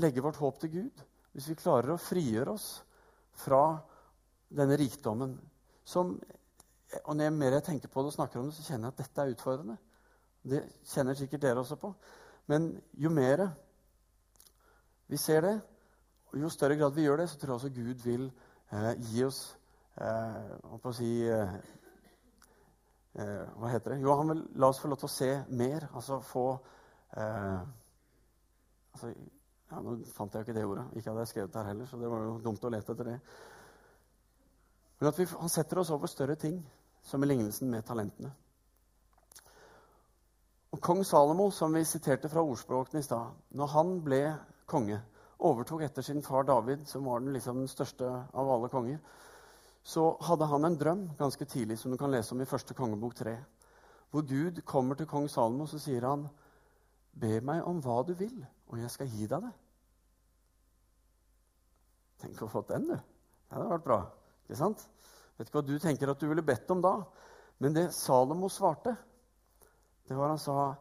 legge 0.00 0.22
vårt 0.24 0.40
håp 0.40 0.60
til 0.62 0.72
Gud, 0.72 1.02
hvis 1.34 1.48
vi 1.50 1.58
klarer 1.58 1.94
å 1.94 2.00
frigjøre 2.00 2.54
oss 2.54 2.68
fra 3.44 3.64
denne 4.54 4.78
rikdommen 4.78 5.36
som 5.84 6.18
Og 7.08 7.16
når 7.16 7.24
jeg 7.24 7.32
mer 7.34 7.54
jeg 7.56 7.64
tenker 7.66 7.90
på 7.90 8.02
det 8.04 8.12
og 8.12 8.14
snakker 8.14 8.38
om 8.38 8.46
det, 8.46 8.54
så 8.54 8.62
kjenner 8.62 8.86
jeg 8.86 8.92
at 8.92 8.98
dette 9.00 9.22
er 9.22 9.30
utfordrende. 9.32 9.74
Det 10.46 10.60
kjenner 10.86 11.16
sikkert 11.18 11.42
dere 11.42 11.58
også 11.58 11.74
på. 11.80 11.88
Men 12.46 12.68
jo 12.94 13.10
mer 13.10 13.42
vi 15.10 15.18
ser 15.18 15.40
det, 15.42 15.54
og 16.30 16.38
jo 16.38 16.50
større 16.54 16.76
grad 16.78 16.94
vi 16.94 17.08
gjør 17.08 17.16
det, 17.16 17.26
så 17.32 17.40
tror 17.40 17.50
jeg 17.50 17.54
også 17.54 17.72
Gud 17.74 18.04
vil 18.04 18.28
eh, 18.70 18.92
gi 19.08 19.24
oss 19.26 19.40
eh, 19.98 20.54
å 20.70 20.92
si, 20.94 21.10
eh, 21.26 21.56
eh, 23.18 23.42
Hva 23.58 23.72
heter 23.72 23.96
det? 23.96 24.00
Jo, 24.04 24.14
han 24.20 24.30
vil 24.30 24.46
la 24.54 24.70
oss 24.70 24.80
få 24.84 24.92
lov 24.92 25.02
til 25.02 25.10
å 25.10 25.14
se 25.16 25.30
mer. 25.50 25.88
Altså 25.94 26.20
få 26.22 26.46
Eh, 27.16 27.60
altså, 28.92 29.10
ja, 29.70 29.80
nå 29.80 29.96
fant 30.14 30.34
jeg 30.34 30.42
jo 30.42 30.46
ikke 30.46 30.56
det 30.56 30.64
ordet. 30.68 30.86
Ikke 30.94 31.10
hadde 31.10 31.24
jeg 31.24 31.32
skrevet 31.32 31.52
det 31.54 31.60
her 31.62 31.70
heller, 31.72 31.90
så 31.90 32.00
det 32.00 32.10
var 32.10 32.24
jo 32.26 32.38
dumt 32.42 32.64
å 32.64 32.72
lete 32.74 32.94
etter 32.94 33.10
det. 33.12 33.18
Men 35.00 35.10
at 35.10 35.20
vi, 35.20 35.28
han 35.30 35.52
setter 35.52 35.82
oss 35.82 35.92
over 35.94 36.10
større 36.10 36.36
ting, 36.40 36.58
som 37.04 37.22
i 37.22 37.28
lignelsen 37.28 37.70
med 37.70 37.84
talentene. 37.86 38.32
Og 40.74 40.80
Kong 40.82 41.04
Salomo, 41.06 41.50
som 41.54 41.74
vi 41.76 41.84
siterte 41.86 42.30
fra 42.30 42.42
ordspråkene 42.42 42.98
i 42.98 43.06
stad, 43.06 43.34
når 43.54 43.68
han 43.76 43.98
ble 44.02 44.22
konge, 44.66 44.96
overtok 45.44 45.84
etter 45.86 46.02
sin 46.02 46.22
far 46.24 46.46
David, 46.48 46.86
som 46.88 47.04
var 47.06 47.20
den, 47.22 47.34
liksom, 47.36 47.60
den 47.62 47.70
største 47.70 48.08
av 48.08 48.50
alle 48.50 48.70
konger, 48.72 48.98
så 49.84 50.08
hadde 50.24 50.48
han 50.48 50.64
en 50.64 50.78
drøm 50.80 51.04
ganske 51.18 51.44
tidlig, 51.44 51.78
som 51.78 51.92
du 51.92 51.98
kan 52.00 52.10
lese 52.10 52.34
om 52.34 52.40
i 52.40 52.48
første 52.48 52.74
kongebok 52.74 53.14
3, 53.20 53.36
hvor 54.10 54.26
Gud 54.26 54.62
kommer 54.66 54.96
til 54.98 55.06
kong 55.10 55.28
Salomo 55.28 55.66
så 55.68 55.78
sier 55.82 56.06
han, 56.08 56.24
Be 57.20 57.38
meg 57.44 57.62
om 57.66 57.80
hva 57.82 58.00
du 58.06 58.14
vil, 58.18 58.36
og 58.70 58.80
jeg 58.80 58.90
skal 58.90 59.10
gi 59.12 59.28
deg 59.30 59.44
det. 59.44 59.52
Tenk 62.24 62.42
å 62.42 62.50
få 62.50 62.64
den, 62.68 62.88
du. 62.90 62.96
Det 62.96 63.56
hadde 63.56 63.70
vært 63.70 63.86
bra. 63.86 64.00
Ikke 64.44 64.58
sant? 64.58 64.86
Vet 65.36 65.48
ikke 65.48 65.60
hva 65.60 65.66
du 65.66 65.74
tenker 65.82 66.10
at 66.10 66.20
du 66.20 66.28
ville 66.30 66.46
bedt 66.46 66.70
om 66.74 66.82
da. 66.82 66.96
Men 67.62 67.76
det 67.76 67.88
Salomo 67.94 68.50
svarte, 68.50 68.96
det 70.08 70.16
var 70.18 70.34
han 70.34 70.42
sa 70.42 70.74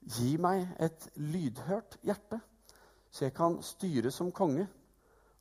Gi 0.00 0.38
meg 0.40 0.64
et 0.80 1.10
lydhørt 1.20 1.98
hjerte, 2.08 2.38
så 3.12 3.26
jeg 3.26 3.34
kan 3.36 3.58
styre 3.60 4.08
som 4.14 4.30
konge 4.32 4.64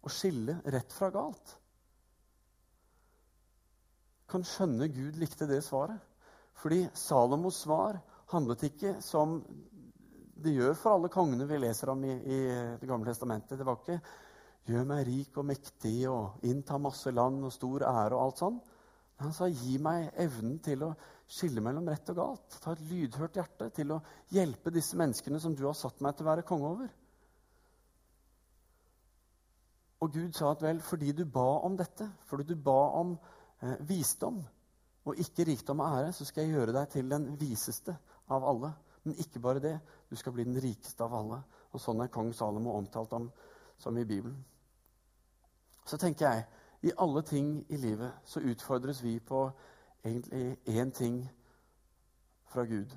og 0.04 0.12
skille 0.12 0.58
rett 0.68 0.92
fra 0.92 1.08
galt. 1.14 1.54
Kan 4.30 4.44
skjønne 4.46 4.90
Gud 4.92 5.16
likte 5.22 5.48
det 5.48 5.62
svaret. 5.64 6.00
Fordi 6.60 6.84
Salomos 6.94 7.62
svar 7.64 8.02
handlet 8.34 8.66
ikke 8.68 8.98
som 9.02 9.40
det 10.44 10.56
gjør 10.56 10.76
for 10.78 10.96
alle 10.96 11.12
kongene 11.14 11.48
vi 11.50 11.60
leser 11.62 11.92
om 11.94 12.04
i, 12.08 12.16
i 12.16 12.40
Det 12.80 12.88
gamle 12.88 13.10
testamentet. 13.12 13.58
Det 13.60 13.68
var 13.68 13.80
ikke 13.80 14.02
'gjør 14.70 14.86
meg 14.86 15.06
rik 15.08 15.38
og 15.38 15.46
mektig' 15.50 16.10
og 16.10 16.44
'innta 16.46 16.78
masse 16.78 17.12
land 17.12 17.44
og 17.44 17.54
stor 17.54 17.86
ære' 17.90 18.14
og 18.14 18.24
alt 18.26 18.42
sånn. 18.44 18.60
Han 19.20 19.34
sa 19.34 19.48
'gi 19.48 19.78
meg 19.78 20.12
evnen 20.16 20.60
til 20.60 20.84
å 20.84 20.94
skille 21.28 21.62
mellom 21.62 21.88
rett 21.90 22.10
og 22.10 22.16
galt'. 22.16 22.60
Ta 22.62 22.72
et 22.72 22.86
lydhørt 22.92 23.36
hjerte 23.36 23.70
til 23.76 23.92
å 23.92 24.02
hjelpe 24.32 24.72
disse 24.72 24.98
menneskene 24.98 25.40
som 25.40 25.56
du 25.56 25.66
har 25.66 25.74
satt 25.74 26.02
meg 26.02 26.16
til 26.16 26.26
å 26.26 26.30
være 26.30 26.48
konge 26.48 26.70
over. 26.70 26.90
Og 30.02 30.14
Gud 30.14 30.34
sa 30.34 30.52
at 30.52 30.62
vel, 30.64 30.80
fordi 30.80 31.12
du 31.12 31.26
ba 31.26 31.60
om 31.68 31.76
dette, 31.78 32.08
fordi 32.30 32.44
du 32.44 32.56
ba 32.56 32.80
om 33.02 33.18
eh, 33.62 33.76
visdom 33.82 34.40
og 35.06 35.20
ikke 35.20 35.44
rikdom 35.50 35.82
og 35.84 35.98
ære, 35.98 36.14
så 36.14 36.26
skal 36.26 36.46
jeg 36.46 36.56
gjøre 36.56 36.76
deg 36.76 36.90
til 36.94 37.10
den 37.10 37.26
viseste 37.40 37.98
av 38.30 38.46
alle. 38.48 38.72
Men 39.10 39.18
ikke 39.18 39.40
bare 39.42 39.60
det. 39.60 39.80
Du 40.10 40.16
skal 40.16 40.36
bli 40.36 40.44
den 40.46 40.60
rikeste 40.62 41.02
av 41.02 41.14
alle. 41.18 41.40
Og 41.74 41.82
sånn 41.82 42.04
er 42.04 42.12
kong 42.14 42.30
Salomo 42.38 42.76
omtalt 42.78 43.14
om 43.18 43.32
som 43.82 43.98
i 43.98 44.06
Bibelen. 44.06 44.38
Så 45.82 45.98
tenker 45.98 46.30
jeg 46.30 46.44
i 46.86 46.94
alle 46.94 47.24
ting 47.26 47.56
i 47.74 47.80
livet 47.82 48.22
så 48.30 48.44
utfordres 48.46 49.00
vi 49.02 49.16
på 49.20 49.48
egentlig 50.06 50.60
én 50.70 50.94
ting 50.94 51.18
fra 52.54 52.68
Gud. 52.70 52.94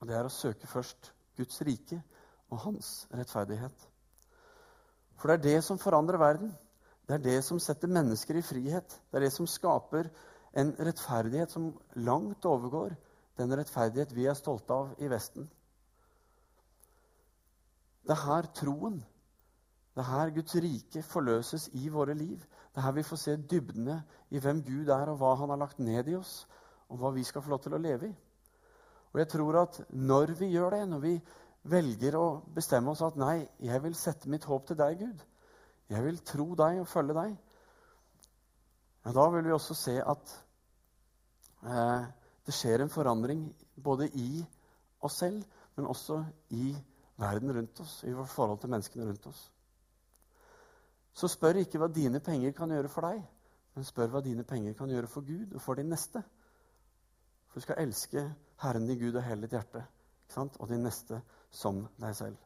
Og 0.00 0.08
det 0.08 0.16
er 0.16 0.24
å 0.24 0.32
søke 0.32 0.70
først 0.70 1.12
Guds 1.36 1.60
rike 1.68 2.00
og 2.48 2.64
hans 2.64 3.04
rettferdighet. 3.12 3.86
For 5.20 5.28
det 5.28 5.36
er 5.36 5.44
det 5.50 5.64
som 5.68 5.78
forandrer 5.78 6.16
verden. 6.16 6.56
Det 7.04 7.18
er 7.18 7.26
det 7.28 7.44
som 7.44 7.60
setter 7.60 7.92
mennesker 7.92 8.40
i 8.40 8.46
frihet. 8.46 8.96
Det 9.10 9.20
er 9.20 9.28
det 9.28 9.34
som 9.36 9.46
skaper 9.46 10.08
en 10.56 10.72
rettferdighet 10.80 11.52
som 11.52 11.74
langt 12.08 12.48
overgår 12.48 12.96
den 13.38 13.54
rettferdighet 13.58 14.14
vi 14.16 14.26
er 14.28 14.38
stolte 14.38 14.74
av 14.74 14.94
i 14.98 15.08
Vesten. 15.10 15.46
Det 18.06 18.16
er 18.16 18.24
her 18.24 18.48
troen, 18.56 18.98
det 19.94 20.02
er 20.02 20.08
her 20.10 20.32
Guds 20.34 20.56
rike 20.62 21.02
forløses 21.04 21.68
i 21.78 21.88
våre 21.92 22.14
liv. 22.14 22.40
Det 22.70 22.80
er 22.80 22.86
her 22.86 22.96
vi 22.96 23.06
får 23.06 23.20
se 23.20 23.36
dybdene 23.36 24.00
i 24.30 24.40
hvem 24.40 24.62
Gud 24.66 24.88
er, 24.88 25.10
og 25.12 25.20
hva 25.20 25.34
han 25.40 25.52
har 25.52 25.60
lagt 25.60 25.78
ned 25.82 26.08
i 26.08 26.16
oss, 26.18 26.46
og 26.88 26.98
hva 26.98 27.10
vi 27.14 27.24
skal 27.26 27.42
få 27.42 27.52
lov 27.54 27.62
til 27.64 27.76
å 27.76 27.82
leve 27.82 28.08
i. 28.08 28.14
Og 29.12 29.20
jeg 29.20 29.28
tror 29.32 29.58
at 29.64 29.80
når 29.90 30.34
vi 30.38 30.52
gjør 30.54 30.76
det, 30.76 30.84
når 30.88 31.02
vi 31.02 31.14
velger 31.70 32.16
å 32.16 32.26
bestemme 32.54 32.94
oss 32.94 33.02
at 33.04 33.18
nei, 33.20 33.42
jeg 33.60 33.82
vil 33.82 33.96
sette 33.98 34.30
mitt 34.30 34.46
håp 34.48 34.68
til 34.68 34.78
deg, 34.78 35.02
Gud, 35.02 35.24
jeg 35.90 36.04
vil 36.06 36.20
tro 36.26 36.46
deg 36.58 36.80
og 36.80 36.88
følge 36.88 37.16
deg, 37.18 37.34
ja, 39.04 39.12
da 39.16 39.26
vil 39.32 39.44
vi 39.48 39.52
også 39.56 39.74
se 39.74 39.96
at 39.98 40.32
eh, 41.64 42.08
det 42.50 42.56
skjer 42.58 42.82
en 42.82 42.90
forandring 42.90 43.44
både 43.78 44.08
i 44.18 44.40
oss 45.06 45.20
selv, 45.22 45.44
men 45.76 45.86
også 45.86 46.16
i 46.50 46.72
verden 47.20 47.52
rundt 47.54 47.80
oss, 47.80 48.00
i 48.02 48.12
vårt 48.12 48.32
forhold 48.32 48.58
til 48.58 48.72
menneskene 48.72 49.06
rundt 49.06 49.28
oss. 49.30 49.44
Så 51.14 51.30
spør 51.30 51.60
ikke 51.60 51.78
hva 51.78 51.86
dine 51.94 52.18
penger 52.24 52.50
kan 52.56 52.74
gjøre 52.74 52.90
for 52.90 53.06
deg, 53.06 53.22
men 53.76 53.86
spør 53.86 54.10
hva 54.16 54.24
dine 54.24 54.42
penger 54.42 54.74
kan 54.74 54.90
gjøre 54.90 55.10
for 55.10 55.26
Gud 55.26 55.54
og 55.54 55.62
for 55.62 55.78
din 55.78 55.92
neste. 55.94 56.24
For 57.46 57.60
du 57.62 57.68
skal 57.68 57.84
elske 57.84 58.26
Herren 58.64 58.90
din 58.90 58.98
Gud 58.98 59.20
av 59.20 59.28
hele 59.28 59.46
ditt 59.46 59.54
hjerte 59.54 59.86
og 60.40 60.66
din 60.70 60.82
neste 60.86 61.22
som 61.54 61.84
deg 62.02 62.18
selv. 62.18 62.36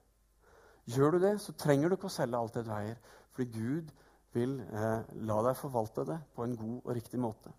Gjør 0.85 1.17
du 1.17 1.23
det, 1.25 1.35
så 1.41 1.57
trenger 1.57 1.89
du 1.89 1.97
ikke 1.97 2.13
å 2.13 2.13
selge 2.13 2.39
alt 2.39 2.57
det 2.57 2.69
du 2.69 2.73
eier, 2.77 3.01
fordi 3.33 3.51
Gud 3.57 3.93
vil 4.37 4.59
eh, 4.61 5.13
la 5.29 5.43
deg 5.49 5.57
forvalte 5.57 6.05
det 6.09 6.21
på 6.37 6.45
en 6.45 6.57
god 6.61 6.81
og 6.83 6.97
riktig 6.97 7.21
måte. 7.21 7.53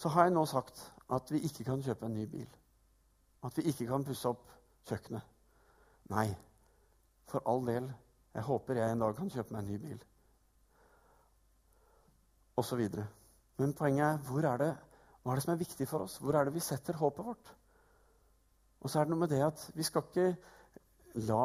Så 0.00 0.08
har 0.08 0.26
jeg 0.26 0.32
nå 0.32 0.46
sagt 0.48 0.80
at 1.12 1.32
vi 1.32 1.42
ikke 1.44 1.66
kan 1.66 1.82
kjøpe 1.84 2.08
en 2.08 2.14
ny 2.16 2.24
bil. 2.30 2.48
At 3.44 3.56
vi 3.58 3.66
ikke 3.68 3.88
kan 3.90 4.04
pusse 4.06 4.30
opp 4.30 4.46
kjøkkenet. 4.88 5.26
Nei, 6.12 6.28
for 7.28 7.44
all 7.50 7.60
del. 7.66 7.90
Jeg 8.34 8.46
håper 8.46 8.80
jeg 8.80 8.94
en 8.94 9.04
dag 9.04 9.16
kan 9.18 9.32
kjøpe 9.32 9.54
meg 9.54 9.62
en 9.62 9.72
ny 9.74 9.80
bil. 9.82 9.98
Og 12.56 12.64
så 12.64 12.78
videre. 12.80 13.04
Men 13.60 13.76
poenget 13.76 14.06
er 14.06 14.24
hvor 14.24 14.46
er 14.48 14.62
det, 14.62 14.70
hva 15.20 15.32
er 15.32 15.40
det 15.40 15.44
som 15.44 15.52
er 15.52 15.60
viktig 15.60 15.88
for 15.88 16.06
oss? 16.06 16.16
Hvor 16.22 16.38
er 16.38 16.48
det 16.48 16.54
vi 16.56 16.64
setter 16.64 16.96
håpet 16.96 17.26
vårt? 17.26 17.52
Og 18.80 18.88
så 18.88 19.00
er 19.00 19.04
det 19.04 19.12
noe 19.12 19.26
med 19.26 19.32
det 19.34 19.42
at 19.44 19.66
vi 19.76 19.84
skal 19.84 20.06
ikke 20.06 20.30
la 21.28 21.44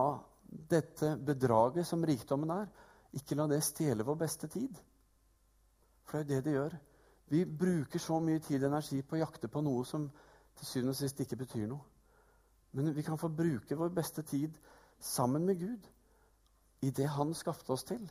dette 0.71 1.15
bedraget 1.27 1.87
som 1.87 2.03
rikdommen 2.07 2.53
er, 2.55 2.67
ikke 3.15 3.35
la 3.35 3.49
det 3.51 3.63
stjele 3.67 4.05
vår 4.07 4.21
beste 4.23 4.47
tid. 4.51 4.79
For 6.07 6.23
det 6.23 6.37
er 6.37 6.39
jo 6.39 6.43
det 6.43 6.45
det 6.45 6.55
gjør. 6.55 6.77
Vi 7.31 7.45
bruker 7.45 7.99
så 7.99 8.19
mye 8.21 8.39
tid 8.39 8.63
og 8.63 8.69
energi 8.69 9.01
på 9.01 9.17
å 9.17 9.23
jakte 9.23 9.49
på 9.49 9.63
noe 9.65 9.85
som 9.87 10.05
til 10.55 10.67
syvende 10.67 10.93
og 10.93 10.99
sist 10.99 11.21
ikke 11.23 11.39
betyr 11.41 11.67
noe. 11.69 11.81
Men 12.75 12.91
vi 12.95 13.03
kan 13.07 13.17
få 13.17 13.31
bruke 13.31 13.77
vår 13.79 13.93
beste 13.95 14.23
tid 14.27 14.55
sammen 14.99 15.45
med 15.47 15.59
Gud 15.59 15.87
i 16.85 16.91
det 16.91 17.07
Han 17.15 17.33
skapte 17.33 17.73
oss 17.73 17.85
til. 17.87 18.03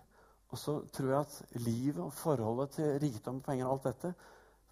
Og 0.50 0.58
så 0.58 0.78
tror 0.94 1.10
jeg 1.10 1.20
at 1.20 1.60
livet 1.66 2.02
og 2.02 2.12
forholdet 2.12 2.76
til 2.76 2.98
rikdom, 3.02 3.40
penger 3.40 3.66
og 3.66 3.72
alt 3.72 3.88
dette 3.90 4.14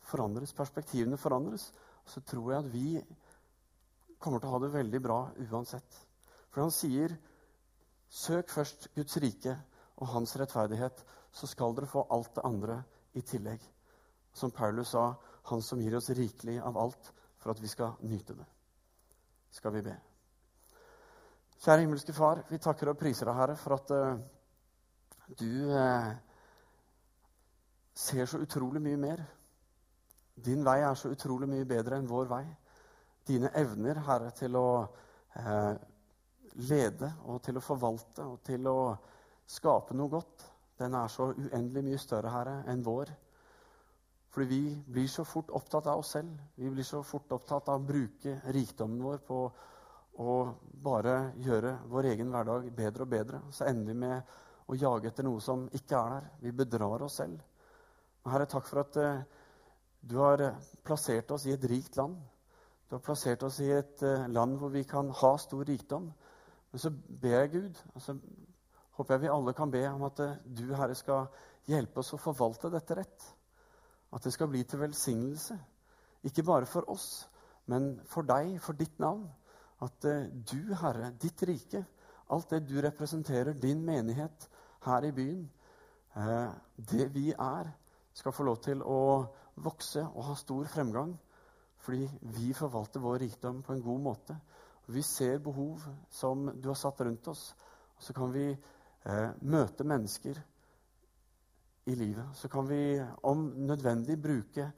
forandres. 0.08 0.54
Perspektivene 0.54 1.18
forandres. 1.18 1.72
Og 2.04 2.10
så 2.10 2.20
tror 2.20 2.52
jeg 2.52 2.64
at 2.64 2.72
vi 2.72 3.02
kommer 4.22 4.40
til 4.40 4.50
å 4.50 4.54
ha 4.54 4.62
det 4.62 4.72
veldig 4.74 5.02
bra 5.02 5.18
uansett. 5.50 5.98
For 6.50 6.64
han 6.64 6.74
sier 6.74 7.14
Søk 8.12 8.50
først 8.52 8.90
Guds 8.94 9.16
rike 9.24 9.54
og 9.96 10.10
hans 10.12 10.34
rettferdighet, 10.36 10.98
så 11.32 11.48
skal 11.48 11.72
dere 11.74 11.88
få 11.88 12.04
alt 12.12 12.34
det 12.36 12.44
andre 12.44 12.82
i 13.16 13.22
tillegg. 13.24 13.62
Som 14.32 14.50
Paulus 14.50 14.94
sa, 14.94 15.10
han 15.50 15.62
som 15.62 15.80
gir 15.80 15.96
oss 15.96 16.10
rikelig 16.10 16.60
av 16.60 16.78
alt 16.78 17.12
for 17.42 17.52
at 17.52 17.60
vi 17.60 17.68
skal 17.68 17.98
nyte 18.06 18.34
det. 18.38 18.46
Skal 19.52 19.74
vi 19.74 19.82
be. 19.82 19.94
Kjære 21.62 21.84
himmelske 21.84 22.14
Far, 22.14 22.42
vi 22.50 22.58
takker 22.58 22.90
og 22.90 22.98
priser 22.98 23.28
deg, 23.28 23.36
Herre, 23.38 23.56
for 23.58 23.76
at 23.76 23.92
uh, 23.94 24.16
du 25.38 25.70
uh, 25.70 26.08
ser 27.94 28.26
så 28.26 28.40
utrolig 28.42 28.82
mye 28.82 28.98
mer. 28.98 29.22
Din 30.34 30.64
vei 30.66 30.80
er 30.82 30.98
så 30.98 31.12
utrolig 31.12 31.46
mye 31.50 31.68
bedre 31.68 32.00
enn 32.00 32.08
vår 32.10 32.30
vei. 32.32 32.44
Dine 33.28 33.52
evner, 33.58 34.00
Herre, 34.08 34.32
til 34.34 34.58
å 34.58 34.66
uh, 34.82 35.74
lede 36.66 37.12
og 37.30 37.42
til 37.46 37.60
å 37.60 37.64
forvalte 37.64 38.26
og 38.26 38.40
til 38.46 38.66
å 38.66 38.78
skape 39.46 39.94
noe 39.94 40.10
godt, 40.10 40.48
den 40.82 40.96
er 40.98 41.12
så 41.12 41.30
uendelig 41.30 41.84
mye 41.86 42.00
større, 42.00 42.32
Herre, 42.32 42.56
enn 42.72 42.82
vår. 42.82 43.12
Fordi 44.32 44.46
vi 44.46 44.82
blir 44.86 45.08
så 45.08 45.24
fort 45.28 45.50
opptatt 45.52 45.86
av 45.86 46.00
oss 46.00 46.14
selv. 46.16 46.38
Vi 46.54 46.70
blir 46.70 46.84
så 46.84 47.02
fort 47.04 47.32
opptatt 47.36 47.68
av 47.68 47.82
å 47.82 47.86
bruke 47.86 48.38
rikdommen 48.56 49.02
vår 49.04 49.18
på 49.26 49.40
å 50.24 50.36
bare 50.84 51.16
gjøre 51.40 51.74
vår 51.92 52.08
egen 52.14 52.32
hverdag 52.32 52.70
bedre 52.76 53.04
og 53.04 53.10
bedre. 53.12 53.40
Så 53.52 53.66
ender 53.68 53.92
vi 53.92 53.98
med 54.00 54.32
å 54.72 54.78
jage 54.78 55.10
etter 55.10 55.26
noe 55.26 55.40
som 55.44 55.66
ikke 55.76 55.98
er 55.98 56.14
der. 56.14 56.30
Vi 56.40 56.52
bedrar 56.62 57.04
oss 57.04 57.18
selv. 57.20 57.42
Herre, 58.24 58.46
takk 58.48 58.68
for 58.70 58.80
at 58.84 58.96
uh, 59.02 59.20
du 60.00 60.16
har 60.22 60.46
plassert 60.86 61.30
oss 61.34 61.44
i 61.46 61.52
et 61.52 61.68
rikt 61.68 62.00
land. 62.00 62.16
Du 62.88 62.96
har 62.96 63.04
plassert 63.04 63.44
oss 63.44 63.60
i 63.60 63.68
et 63.74 64.04
uh, 64.06 64.28
land 64.32 64.56
hvor 64.60 64.72
vi 64.72 64.84
kan 64.88 65.10
ha 65.20 65.32
stor 65.42 65.64
rikdom. 65.68 66.08
Men 66.72 66.80
så 66.80 66.92
ber 66.92 67.36
jeg 67.36 67.52
Gud, 67.58 67.84
og 67.92 68.00
så 68.00 68.16
håper 68.96 69.14
jeg 69.18 69.26
vi 69.26 69.32
alle 69.34 69.52
kan 69.56 69.72
be 69.72 69.84
om 69.90 70.08
at 70.08 70.24
du, 70.44 70.66
Herre, 70.72 70.96
skal 70.96 71.28
hjelpe 71.68 72.00
oss 72.00 72.14
å 72.16 72.20
forvalte 72.22 72.72
dette 72.72 72.96
rett. 72.96 73.30
At 74.12 74.24
det 74.24 74.32
skal 74.32 74.50
bli 74.52 74.62
til 74.68 74.80
velsignelse. 74.82 75.56
Ikke 76.22 76.44
bare 76.46 76.66
for 76.66 76.90
oss, 76.90 77.28
men 77.66 77.96
for 78.06 78.26
deg, 78.28 78.58
for 78.60 78.78
ditt 78.78 78.98
navn. 79.02 79.24
At 79.82 80.04
eh, 80.06 80.28
du, 80.30 80.74
Herre, 80.78 81.10
ditt 81.18 81.42
rike, 81.48 81.84
alt 82.30 82.50
det 82.50 82.62
du 82.68 82.76
representerer, 82.80 83.56
din 83.58 83.82
menighet 83.84 84.48
her 84.86 85.08
i 85.08 85.12
byen, 85.12 85.42
eh, 86.16 86.52
det 86.76 87.08
vi 87.14 87.32
er, 87.32 87.72
skal 88.14 88.34
få 88.36 88.46
lov 88.46 88.60
til 88.62 88.82
å 88.84 89.00
vokse 89.64 90.04
og 90.04 90.26
ha 90.28 90.36
stor 90.38 90.68
fremgang. 90.70 91.16
Fordi 91.82 92.06
vi 92.36 92.52
forvalter 92.54 93.02
vår 93.02 93.24
rikdom 93.24 93.62
på 93.66 93.74
en 93.74 93.82
god 93.82 94.00
måte. 94.00 94.36
Vi 94.86 95.02
ser 95.02 95.40
behov 95.42 95.82
som 96.10 96.46
du 96.54 96.68
har 96.68 96.78
satt 96.78 97.00
rundt 97.00 97.28
oss. 97.32 97.48
Så 97.98 98.14
kan 98.14 98.30
vi 98.34 98.50
eh, 98.52 99.30
møte 99.42 99.86
mennesker 99.86 100.38
i 101.84 101.94
livet. 101.94 102.26
Så 102.34 102.48
kan 102.48 102.68
vi 102.68 103.02
om 103.22 103.44
nødvendig 103.56 104.22
bruke 104.22 104.70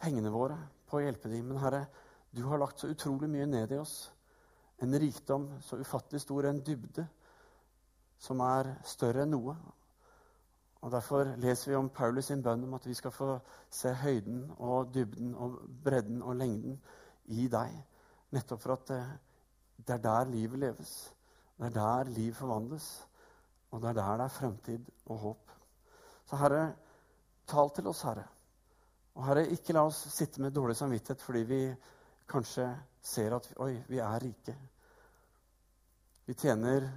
pengene 0.00 0.32
våre 0.32 0.58
på 0.86 0.98
å 0.98 1.04
hjelpe 1.04 1.30
dem. 1.30 1.46
Men 1.48 1.62
Herre, 1.62 1.86
du 2.30 2.42
har 2.48 2.60
lagt 2.60 2.82
så 2.82 2.90
utrolig 2.90 3.30
mye 3.30 3.46
ned 3.46 3.72
i 3.72 3.80
oss. 3.80 4.12
En 4.82 4.98
rikdom 4.98 5.48
så 5.64 5.78
ufattelig 5.80 6.20
stor, 6.20 6.46
en 6.46 6.60
dybde 6.60 7.06
som 8.18 8.40
er 8.44 8.74
større 8.84 9.24
enn 9.24 9.34
noe. 9.34 9.56
Og 10.84 10.92
Derfor 10.92 11.32
leser 11.40 11.70
vi 11.70 11.78
om 11.78 11.88
Paulus 11.90 12.28
sin 12.30 12.42
bønn 12.44 12.64
om 12.66 12.74
at 12.76 12.86
vi 12.86 12.94
skal 12.94 13.14
få 13.14 13.38
se 13.72 13.92
høyden 14.02 14.44
og 14.58 14.92
dybden 14.94 15.34
og 15.34 15.58
bredden 15.84 16.22
og 16.22 16.36
lengden 16.36 16.76
i 17.32 17.48
deg. 17.50 17.74
Nettopp 18.36 18.62
for 18.62 18.76
at 18.76 18.92
eh, 18.94 19.14
det 19.78 19.96
er 19.96 20.04
der 20.04 20.30
livet 20.30 20.58
leves. 20.58 20.92
Det 21.56 21.70
er 21.70 21.74
der 21.78 22.12
liv 22.12 22.34
forvandles. 22.34 22.86
Og 23.70 23.82
det 23.82 23.88
er 23.88 23.98
der 23.98 24.16
det 24.20 24.24
er 24.24 24.36
fremtid 24.36 24.90
og 25.06 25.18
håp. 25.18 25.55
Så 26.26 26.38
Herre, 26.40 26.62
tal 27.46 27.70
til 27.74 27.86
oss, 27.90 28.02
Herre. 28.06 28.24
Og 29.16 29.24
Herre, 29.24 29.46
ikke 29.54 29.76
la 29.76 29.86
oss 29.86 30.02
sitte 30.12 30.42
med 30.42 30.54
dårlig 30.54 30.76
samvittighet 30.76 31.22
fordi 31.22 31.42
vi 31.48 31.60
kanskje 32.28 32.66
ser 33.06 33.36
at 33.36 33.48
oi, 33.62 33.72
vi 33.88 34.00
er 34.02 34.18
rike. 34.22 34.56
Vi 36.26 36.34
tjener 36.34 36.88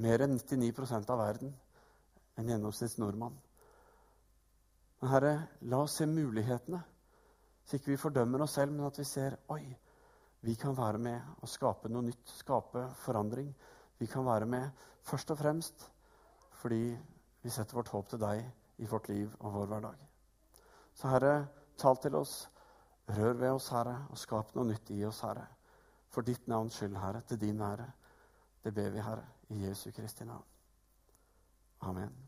mer 0.00 0.24
enn 0.24 0.38
99% 0.40 1.12
av 1.12 1.20
verden 1.20 1.52
enn 2.40 2.50
gjennomsnitts 2.50 2.98
nordmann. 2.98 3.36
Men 5.00 5.12
Herre, 5.12 5.32
la 5.68 5.82
oss 5.84 5.98
se 6.00 6.08
mulighetene, 6.08 6.80
så 7.64 7.76
ikke 7.76 7.92
vi 7.92 8.00
fordømmer 8.00 8.42
oss 8.44 8.56
selv, 8.56 8.72
men 8.72 8.88
at 8.88 8.98
vi 8.98 9.04
ser 9.08 9.36
oi, 9.52 9.62
vi 10.44 10.56
kan 10.60 10.76
være 10.76 11.00
med 11.00 11.36
og 11.40 11.48
skape 11.48 11.88
noe 11.92 12.04
nytt, 12.04 12.32
skape 12.40 12.88
forandring. 13.04 13.52
Vi 14.00 14.08
kan 14.10 14.26
være 14.26 14.48
med 14.48 14.88
først 15.04 15.30
og 15.32 15.38
fremst 15.40 15.86
fordi 16.60 16.94
vi 17.44 17.50
setter 17.52 17.76
vårt 17.76 17.92
håp 17.92 18.08
til 18.08 18.20
deg 18.22 18.40
i 18.80 18.88
vårt 18.88 19.08
liv 19.12 19.28
og 19.40 19.52
vår 19.52 19.66
hverdag. 19.68 20.06
Så 20.96 21.10
Herre, 21.12 21.34
tal 21.76 22.00
til 22.00 22.16
oss. 22.16 22.48
Rør 23.12 23.36
ved 23.36 23.50
oss, 23.50 23.68
Herre, 23.68 23.98
og 24.08 24.18
skap 24.18 24.54
noe 24.56 24.64
nytt 24.70 24.94
i 24.96 25.02
oss, 25.04 25.20
Herre. 25.26 25.44
For 26.08 26.24
ditt 26.24 26.48
navns 26.48 26.80
skyld, 26.80 26.96
Herre, 26.96 27.20
til 27.28 27.40
din 27.42 27.60
ære. 27.60 27.90
Det 28.64 28.72
ber 28.72 28.94
vi, 28.94 29.04
Herre, 29.04 29.26
i 29.52 29.66
Jesu 29.66 29.90
Kristi 29.92 30.24
navn. 30.24 30.46
Amen. 31.84 32.23